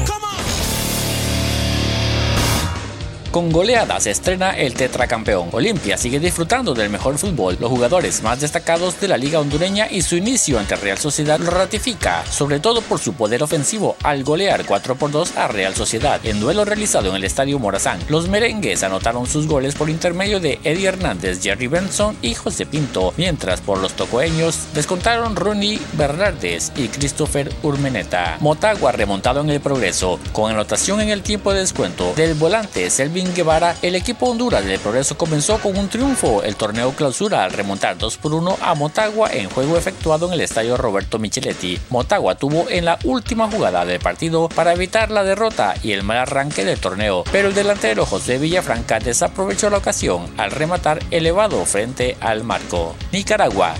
Con 3.31 3.51
goleada 3.51 3.99
se 3.99 4.09
estrena 4.09 4.57
el 4.57 4.73
tetracampeón. 4.73 5.49
Olimpia 5.51 5.97
sigue 5.97 6.19
disfrutando 6.19 6.73
del 6.73 6.89
mejor 6.89 7.19
fútbol. 7.19 7.57
Los 7.59 7.69
jugadores 7.69 8.23
más 8.23 8.41
destacados 8.41 8.99
de 8.99 9.07
la 9.07 9.17
liga 9.17 9.39
hondureña 9.39 9.87
y 9.87 10.01
su 10.01 10.15
inicio 10.15 10.57
ante 10.57 10.75
Real 10.75 10.97
Sociedad 10.97 11.39
lo 11.39 11.51
ratifica, 11.51 12.25
sobre 12.25 12.59
todo 12.59 12.81
por 12.81 12.97
su 12.97 13.13
poder 13.13 13.43
ofensivo 13.43 13.95
al 14.01 14.23
golear 14.23 14.65
4 14.65 14.95
por 14.95 15.11
2 15.11 15.37
a 15.37 15.47
Real 15.47 15.75
Sociedad. 15.75 16.19
En 16.25 16.39
duelo 16.39 16.65
realizado 16.65 17.09
en 17.09 17.17
el 17.17 17.23
Estadio 17.23 17.59
Morazán, 17.59 17.99
los 18.09 18.27
merengues 18.29 18.81
anotaron 18.81 19.27
sus 19.27 19.45
goles 19.45 19.75
por 19.75 19.91
intermedio 19.91 20.39
de 20.39 20.59
Eddie 20.63 20.87
Hernández, 20.87 21.43
Jerry 21.43 21.67
Benson 21.67 22.17
y 22.23 22.33
José 22.33 22.65
Pinto, 22.65 23.13
mientras 23.15 23.61
por 23.61 23.77
los 23.77 23.93
tocoeños 23.93 24.73
descontaron 24.73 25.35
Ronnie 25.35 25.79
Bernardes 25.93 26.71
y 26.75 26.87
Christopher 26.87 27.53
Urmeneta. 27.61 28.37
Motagua 28.39 28.91
remontado 28.91 29.41
en 29.41 29.51
el 29.51 29.61
progreso, 29.61 30.19
con 30.33 30.51
anotación 30.51 30.99
en 30.99 31.09
el 31.09 31.21
tiempo 31.21 31.53
de 31.53 31.59
descuento 31.59 32.11
del 32.15 32.33
volante 32.33 32.89
Selvi 32.89 33.18
Guevara, 33.25 33.75
el 33.81 33.95
equipo 33.95 34.27
Honduras 34.27 34.65
del 34.65 34.79
Progreso 34.79 35.17
comenzó 35.17 35.59
con 35.59 35.77
un 35.77 35.89
triunfo 35.89 36.43
el 36.43 36.55
torneo 36.55 36.91
clausura 36.91 37.43
al 37.43 37.51
remontar 37.51 37.97
2 37.97 38.17
por 38.17 38.33
1 38.33 38.57
a 38.61 38.75
Motagua 38.75 39.31
en 39.31 39.49
juego 39.49 39.77
efectuado 39.77 40.27
en 40.27 40.33
el 40.33 40.41
estadio 40.41 40.77
Roberto 40.77 41.19
Micheletti. 41.19 41.79
Motagua 41.89 42.35
tuvo 42.35 42.69
en 42.69 42.85
la 42.85 42.97
última 43.03 43.49
jugada 43.49 43.85
del 43.85 43.99
partido 43.99 44.49
para 44.49 44.73
evitar 44.73 45.11
la 45.11 45.23
derrota 45.23 45.75
y 45.83 45.91
el 45.91 46.03
mal 46.03 46.17
arranque 46.17 46.65
del 46.65 46.79
torneo, 46.79 47.23
pero 47.31 47.49
el 47.49 47.55
delantero 47.55 48.05
José 48.05 48.37
Villafranca 48.37 48.99
desaprovechó 48.99 49.69
la 49.69 49.77
ocasión 49.77 50.27
al 50.37 50.51
rematar 50.51 50.99
elevado 51.11 51.65
frente 51.65 52.17
al 52.19 52.43
marco. 52.43 52.95
Nicaragua 53.11 53.75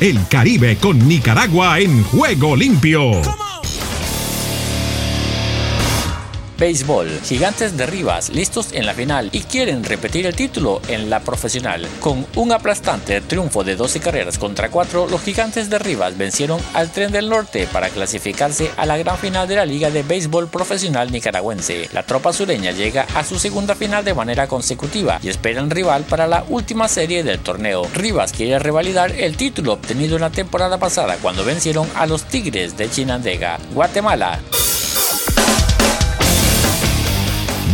El 0.00 0.26
Caribe 0.28 0.76
con 0.76 1.08
Nicaragua 1.08 1.78
en 1.78 2.02
juego 2.04 2.56
limpio. 2.56 3.43
Béisbol. 6.64 7.20
Gigantes 7.22 7.76
de 7.76 7.84
Rivas 7.84 8.30
listos 8.30 8.72
en 8.72 8.86
la 8.86 8.94
final 8.94 9.28
y 9.32 9.40
quieren 9.40 9.84
repetir 9.84 10.24
el 10.24 10.34
título 10.34 10.80
en 10.88 11.10
la 11.10 11.20
profesional. 11.20 11.86
Con 12.00 12.26
un 12.36 12.52
aplastante 12.52 13.20
triunfo 13.20 13.64
de 13.64 13.76
12 13.76 14.00
carreras 14.00 14.38
contra 14.38 14.70
4, 14.70 15.08
los 15.10 15.20
Gigantes 15.20 15.68
de 15.68 15.78
Rivas 15.78 16.16
vencieron 16.16 16.58
al 16.72 16.90
Tren 16.90 17.12
del 17.12 17.28
Norte 17.28 17.68
para 17.70 17.90
clasificarse 17.90 18.70
a 18.78 18.86
la 18.86 18.96
gran 18.96 19.18
final 19.18 19.46
de 19.46 19.56
la 19.56 19.66
Liga 19.66 19.90
de 19.90 20.04
Béisbol 20.04 20.48
Profesional 20.48 21.12
Nicaragüense. 21.12 21.90
La 21.92 22.02
tropa 22.02 22.32
sureña 22.32 22.70
llega 22.70 23.06
a 23.14 23.24
su 23.24 23.38
segunda 23.38 23.74
final 23.74 24.02
de 24.02 24.14
manera 24.14 24.46
consecutiva 24.46 25.20
y 25.22 25.28
esperan 25.28 25.68
rival 25.68 26.04
para 26.04 26.26
la 26.26 26.46
última 26.48 26.88
serie 26.88 27.24
del 27.24 27.40
torneo. 27.40 27.86
Rivas 27.92 28.32
quiere 28.32 28.58
revalidar 28.58 29.12
el 29.12 29.36
título 29.36 29.74
obtenido 29.74 30.14
en 30.16 30.22
la 30.22 30.30
temporada 30.30 30.78
pasada 30.78 31.18
cuando 31.20 31.44
vencieron 31.44 31.86
a 31.94 32.06
los 32.06 32.24
Tigres 32.24 32.78
de 32.78 32.88
Chinandega. 32.88 33.58
Guatemala. 33.74 34.40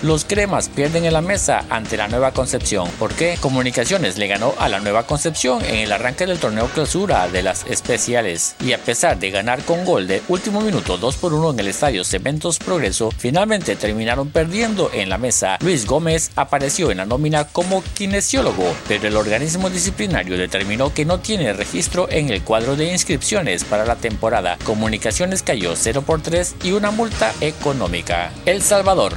Los 0.00 0.24
cremas 0.24 0.68
pierden 0.68 1.04
en 1.06 1.12
la 1.12 1.20
mesa 1.20 1.64
ante 1.70 1.96
la 1.96 2.06
Nueva 2.06 2.30
Concepción. 2.30 2.88
¿Por 3.00 3.12
qué? 3.14 3.36
Comunicaciones 3.40 4.16
le 4.16 4.28
ganó 4.28 4.54
a 4.60 4.68
la 4.68 4.78
Nueva 4.78 5.08
Concepción 5.08 5.64
en 5.64 5.74
el 5.74 5.90
arranque 5.90 6.24
del 6.24 6.38
torneo 6.38 6.68
clausura 6.68 7.26
de 7.26 7.42
las 7.42 7.66
especiales. 7.66 8.54
Y 8.64 8.74
a 8.74 8.78
pesar 8.78 9.18
de 9.18 9.32
ganar 9.32 9.64
con 9.64 9.84
gol 9.84 10.06
de 10.06 10.22
último 10.28 10.60
minuto 10.60 10.98
2 10.98 11.16
por 11.16 11.34
1 11.34 11.50
en 11.50 11.60
el 11.60 11.66
estadio 11.66 12.04
Cementos 12.04 12.60
Progreso, 12.60 13.10
finalmente 13.10 13.74
terminaron 13.74 14.30
perdiendo 14.30 14.88
en 14.94 15.08
la 15.08 15.18
mesa. 15.18 15.58
Luis 15.62 15.84
Gómez 15.84 16.30
apareció 16.36 16.92
en 16.92 16.98
la 16.98 17.04
nómina 17.04 17.48
como 17.48 17.82
kinesiólogo, 17.94 18.72
pero 18.86 19.08
el 19.08 19.16
organismo 19.16 19.68
disciplinario 19.68 20.38
determinó 20.38 20.94
que 20.94 21.06
no 21.06 21.18
tiene 21.18 21.52
registro 21.52 22.08
en 22.08 22.30
el 22.30 22.42
cuadro 22.42 22.76
de 22.76 22.92
inscripciones 22.92 23.64
para 23.64 23.84
la 23.84 23.96
temporada. 23.96 24.58
Comunicaciones 24.62 25.42
cayó 25.42 25.74
0 25.74 26.04
por 26.06 26.22
3 26.22 26.54
y 26.62 26.70
una 26.70 26.92
multa 26.92 27.34
económica. 27.40 28.30
El 28.46 28.62
Salvador. 28.62 29.16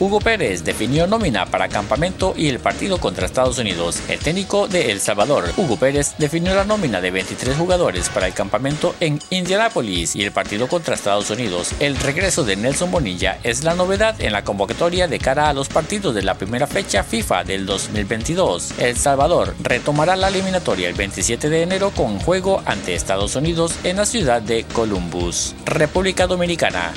Hugo 0.00 0.18
Pérez 0.18 0.64
definió 0.64 1.06
nómina 1.06 1.44
para 1.44 1.68
campamento 1.68 2.32
y 2.34 2.48
el 2.48 2.58
partido 2.58 2.98
contra 2.98 3.26
Estados 3.26 3.58
Unidos. 3.58 4.00
El 4.08 4.18
técnico 4.18 4.66
de 4.66 4.92
El 4.92 4.98
Salvador, 4.98 5.52
Hugo 5.58 5.76
Pérez, 5.76 6.14
definió 6.16 6.54
la 6.54 6.64
nómina 6.64 7.02
de 7.02 7.10
23 7.10 7.54
jugadores 7.54 8.08
para 8.08 8.26
el 8.26 8.32
campamento 8.32 8.94
en 9.00 9.18
Indianápolis 9.28 10.16
y 10.16 10.24
el 10.24 10.32
partido 10.32 10.68
contra 10.68 10.94
Estados 10.94 11.28
Unidos. 11.28 11.72
El 11.80 11.96
regreso 11.96 12.44
de 12.44 12.56
Nelson 12.56 12.90
Bonilla 12.90 13.40
es 13.42 13.62
la 13.62 13.74
novedad 13.74 14.18
en 14.22 14.32
la 14.32 14.42
convocatoria 14.42 15.06
de 15.06 15.18
cara 15.18 15.50
a 15.50 15.52
los 15.52 15.68
partidos 15.68 16.14
de 16.14 16.22
la 16.22 16.34
primera 16.34 16.66
fecha 16.66 17.02
FIFA 17.02 17.44
del 17.44 17.66
2022. 17.66 18.78
El 18.78 18.96
Salvador 18.96 19.54
retomará 19.62 20.16
la 20.16 20.28
eliminatoria 20.28 20.88
el 20.88 20.94
27 20.94 21.50
de 21.50 21.62
enero 21.62 21.90
con 21.90 22.18
juego 22.20 22.62
ante 22.64 22.94
Estados 22.94 23.36
Unidos 23.36 23.74
en 23.84 23.96
la 23.98 24.06
ciudad 24.06 24.40
de 24.40 24.64
Columbus. 24.64 25.54
República 25.66 26.26
Dominicana. 26.26 26.90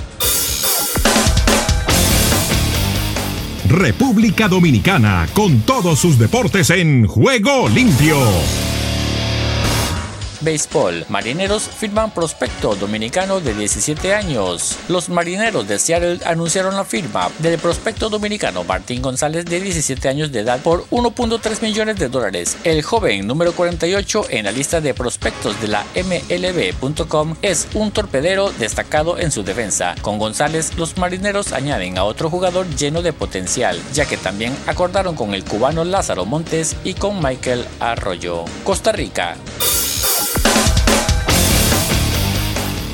República 3.73 4.47
Dominicana, 4.47 5.27
con 5.33 5.61
todos 5.61 5.97
sus 5.97 6.19
deportes 6.19 6.69
en 6.69 7.07
juego 7.07 7.67
limpio. 7.67 8.17
Béisbol. 10.43 11.05
Marineros 11.09 11.63
firman 11.63 12.11
prospecto 12.11 12.75
dominicano 12.75 13.39
de 13.39 13.53
17 13.53 14.13
años. 14.13 14.77
Los 14.87 15.09
marineros 15.09 15.67
de 15.67 15.79
Seattle 15.79 16.19
anunciaron 16.25 16.75
la 16.75 16.85
firma 16.85 17.29
del 17.39 17.59
prospecto 17.59 18.09
dominicano 18.09 18.63
Martín 18.63 19.01
González 19.01 19.45
de 19.45 19.59
17 19.59 20.07
años 20.09 20.31
de 20.31 20.41
edad 20.41 20.59
por 20.61 20.85
1.3 20.89 21.61
millones 21.61 21.97
de 21.97 22.09
dólares. 22.09 22.57
El 22.63 22.83
joven 22.83 23.27
número 23.27 23.53
48 23.53 24.25
en 24.29 24.45
la 24.45 24.51
lista 24.51 24.81
de 24.81 24.93
prospectos 24.93 25.59
de 25.61 25.67
la 25.67 25.85
MLB.com 25.95 27.35
es 27.41 27.67
un 27.73 27.91
torpedero 27.91 28.51
destacado 28.51 29.17
en 29.17 29.31
su 29.31 29.43
defensa. 29.43 29.95
Con 30.01 30.19
González, 30.19 30.77
los 30.77 30.97
marineros 30.97 31.53
añaden 31.53 31.97
a 31.97 32.03
otro 32.03 32.29
jugador 32.29 32.67
lleno 32.75 33.01
de 33.01 33.13
potencial, 33.13 33.79
ya 33.93 34.05
que 34.05 34.17
también 34.17 34.55
acordaron 34.67 35.15
con 35.15 35.33
el 35.33 35.43
cubano 35.43 35.83
Lázaro 35.83 36.25
Montes 36.25 36.75
y 36.83 36.93
con 36.93 37.21
Michael 37.21 37.65
Arroyo. 37.79 38.45
Costa 38.63 38.91
Rica. 38.91 39.35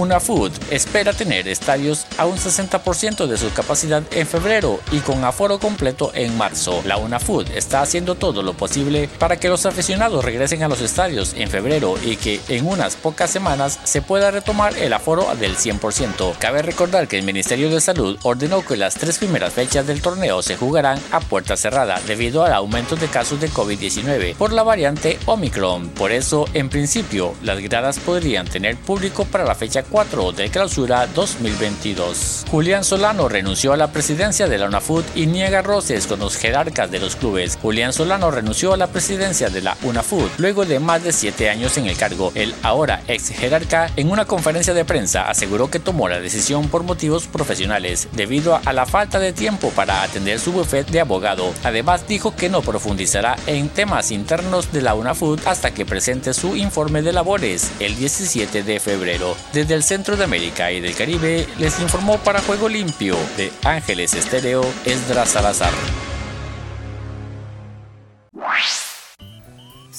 UNAFUT 0.00 0.72
espera 0.72 1.12
tener 1.12 1.46
estadios 1.46 2.06
a 2.16 2.24
un 2.24 2.38
60% 2.38 3.26
de 3.26 3.36
su 3.36 3.52
capacidad 3.52 4.02
en 4.12 4.26
febrero 4.26 4.80
y 4.92 5.00
con 5.00 5.22
aforo 5.24 5.58
completo 5.58 6.10
en 6.14 6.38
marzo. 6.38 6.80
La 6.86 6.96
UNAFUT 6.96 7.50
está 7.50 7.82
haciendo 7.82 8.14
todo 8.14 8.42
lo 8.42 8.54
posible 8.54 9.10
para 9.18 9.36
que 9.36 9.50
los 9.50 9.66
aficionados 9.66 10.24
regresen 10.24 10.62
a 10.62 10.68
los 10.68 10.80
estadios 10.80 11.34
en 11.34 11.50
febrero 11.50 11.96
y 12.02 12.16
que 12.16 12.40
en 12.48 12.66
unas 12.66 12.96
pocas 12.96 13.30
semanas 13.30 13.78
se 13.84 14.00
pueda 14.00 14.30
retomar 14.30 14.74
el 14.78 14.94
aforo 14.94 15.26
del 15.38 15.56
100%. 15.56 16.38
Cabe 16.38 16.62
recordar 16.62 17.06
que 17.06 17.18
el 17.18 17.24
Ministerio 17.24 17.68
de 17.68 17.82
Salud 17.82 18.18
ordenó 18.22 18.64
que 18.64 18.78
las 18.78 18.94
tres 18.94 19.18
primeras 19.18 19.52
fechas 19.52 19.86
del 19.86 20.00
torneo 20.00 20.40
se 20.40 20.56
jugarán 20.56 20.98
a 21.12 21.20
puerta 21.20 21.58
cerrada 21.58 22.00
debido 22.06 22.42
al 22.42 22.54
aumento 22.54 22.96
de 22.96 23.08
casos 23.08 23.38
de 23.38 23.50
COVID-19 23.50 24.34
por 24.36 24.52
la 24.52 24.62
variante 24.62 25.18
Omicron. 25.26 25.90
Por 25.90 26.10
eso, 26.10 26.46
en 26.54 26.70
principio, 26.70 27.34
las 27.42 27.60
gradas 27.60 27.98
podrían 27.98 28.46
tener 28.46 28.76
público 28.76 29.26
para 29.26 29.44
la 29.44 29.54
fecha 29.54 29.82
4 29.90 30.32
de 30.32 30.50
clausura 30.50 31.06
2022. 31.08 32.46
Julián 32.50 32.84
Solano 32.84 33.28
renunció 33.28 33.72
a 33.72 33.76
la 33.76 33.92
presidencia 33.92 34.46
de 34.46 34.56
la 34.56 34.68
UNAFUT 34.68 35.04
y 35.16 35.26
niega 35.26 35.62
roces 35.62 36.06
con 36.06 36.20
los 36.20 36.36
jerarcas 36.36 36.90
de 36.90 37.00
los 37.00 37.16
clubes. 37.16 37.58
Julián 37.60 37.92
Solano 37.92 38.30
renunció 38.30 38.72
a 38.72 38.76
la 38.76 38.86
presidencia 38.86 39.50
de 39.50 39.62
la 39.62 39.76
UNAFUT 39.82 40.38
luego 40.38 40.64
de 40.64 40.78
más 40.78 41.02
de 41.02 41.12
7 41.12 41.50
años 41.50 41.76
en 41.76 41.86
el 41.86 41.96
cargo. 41.96 42.30
El 42.34 42.54
ahora 42.62 43.02
ex 43.08 43.30
jerarca 43.30 43.90
en 43.96 44.10
una 44.10 44.24
conferencia 44.24 44.74
de 44.74 44.84
prensa 44.84 45.28
aseguró 45.28 45.70
que 45.70 45.80
tomó 45.80 46.08
la 46.08 46.20
decisión 46.20 46.68
por 46.68 46.84
motivos 46.84 47.26
profesionales 47.26 48.08
debido 48.12 48.60
a 48.64 48.72
la 48.72 48.86
falta 48.86 49.18
de 49.18 49.32
tiempo 49.32 49.70
para 49.70 50.02
atender 50.02 50.38
su 50.38 50.52
bufet 50.52 50.88
de 50.88 51.00
abogado. 51.00 51.52
Además 51.64 52.06
dijo 52.06 52.36
que 52.36 52.48
no 52.48 52.62
profundizará 52.62 53.36
en 53.46 53.68
temas 53.68 54.12
internos 54.12 54.72
de 54.72 54.82
la 54.82 54.94
UNAFUT 54.94 55.46
hasta 55.46 55.72
que 55.72 55.84
presente 55.84 56.32
su 56.32 56.56
informe 56.56 57.02
de 57.02 57.12
labores 57.12 57.70
el 57.80 57.96
17 57.96 58.62
de 58.62 58.78
febrero. 58.78 59.36
Desde 59.52 59.74
el 59.74 59.79
Centro 59.82 60.16
de 60.16 60.24
América 60.24 60.72
y 60.72 60.80
del 60.80 60.94
Caribe 60.94 61.46
les 61.58 61.80
informó 61.80 62.18
para 62.18 62.42
Juego 62.42 62.68
Limpio 62.68 63.16
de 63.36 63.52
Ángeles 63.64 64.14
Estéreo 64.14 64.64
Esdras 64.84 65.30
Salazar. 65.30 65.72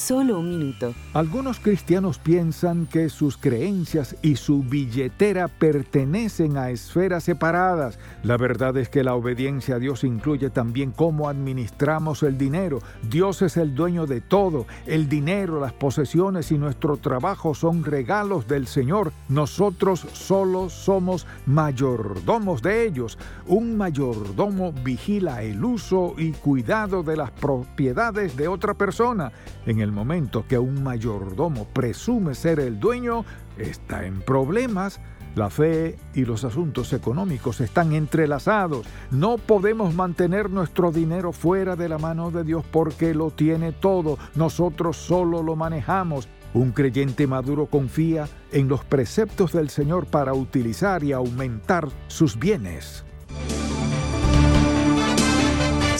Solo 0.01 0.39
un 0.39 0.49
minuto. 0.49 0.95
Algunos 1.13 1.59
cristianos 1.59 2.17
piensan 2.17 2.87
que 2.87 3.07
sus 3.07 3.37
creencias 3.37 4.15
y 4.23 4.35
su 4.35 4.63
billetera 4.63 5.47
pertenecen 5.47 6.57
a 6.57 6.71
esferas 6.71 7.25
separadas. 7.25 7.99
La 8.23 8.35
verdad 8.35 8.75
es 8.77 8.89
que 8.89 9.03
la 9.03 9.13
obediencia 9.13 9.75
a 9.75 9.79
Dios 9.79 10.03
incluye 10.03 10.49
también 10.49 10.91
cómo 10.91 11.29
administramos 11.29 12.23
el 12.23 12.39
dinero. 12.39 12.79
Dios 13.11 13.43
es 13.43 13.57
el 13.57 13.75
dueño 13.75 14.07
de 14.07 14.21
todo. 14.21 14.65
El 14.87 15.07
dinero, 15.07 15.59
las 15.59 15.73
posesiones 15.73 16.51
y 16.51 16.57
nuestro 16.57 16.97
trabajo 16.97 17.53
son 17.53 17.83
regalos 17.83 18.47
del 18.47 18.65
Señor. 18.65 19.13
Nosotros 19.29 20.07
solo 20.13 20.71
somos 20.71 21.27
mayordomos 21.45 22.63
de 22.63 22.87
ellos. 22.87 23.19
Un 23.45 23.77
mayordomo 23.77 24.73
vigila 24.73 25.43
el 25.43 25.63
uso 25.63 26.15
y 26.17 26.31
cuidado 26.31 27.03
de 27.03 27.17
las 27.17 27.29
propiedades 27.29 28.35
de 28.35 28.47
otra 28.47 28.73
persona. 28.73 29.31
En 29.67 29.90
el 29.91 29.95
momento 29.95 30.45
que 30.47 30.57
un 30.57 30.83
mayordomo 30.83 31.65
presume 31.65 32.33
ser 32.33 32.61
el 32.61 32.79
dueño, 32.79 33.25
está 33.57 34.05
en 34.05 34.21
problemas. 34.21 35.01
La 35.35 35.49
fe 35.49 35.97
y 36.13 36.23
los 36.23 36.45
asuntos 36.45 36.93
económicos 36.93 37.59
están 37.59 37.91
entrelazados. 37.91 38.85
No 39.11 39.37
podemos 39.37 39.93
mantener 39.93 40.49
nuestro 40.49 40.93
dinero 40.93 41.33
fuera 41.33 41.75
de 41.75 41.89
la 41.89 41.97
mano 41.97 42.31
de 42.31 42.45
Dios 42.45 42.63
porque 42.71 43.13
lo 43.13 43.31
tiene 43.31 43.73
todo. 43.73 44.17
Nosotros 44.35 44.95
solo 44.95 45.43
lo 45.43 45.57
manejamos. 45.57 46.29
Un 46.53 46.71
creyente 46.71 47.27
maduro 47.27 47.65
confía 47.65 48.29
en 48.51 48.69
los 48.69 48.85
preceptos 48.85 49.51
del 49.51 49.69
Señor 49.69 50.05
para 50.05 50.33
utilizar 50.33 51.03
y 51.03 51.11
aumentar 51.11 51.89
sus 52.07 52.39
bienes. 52.39 53.05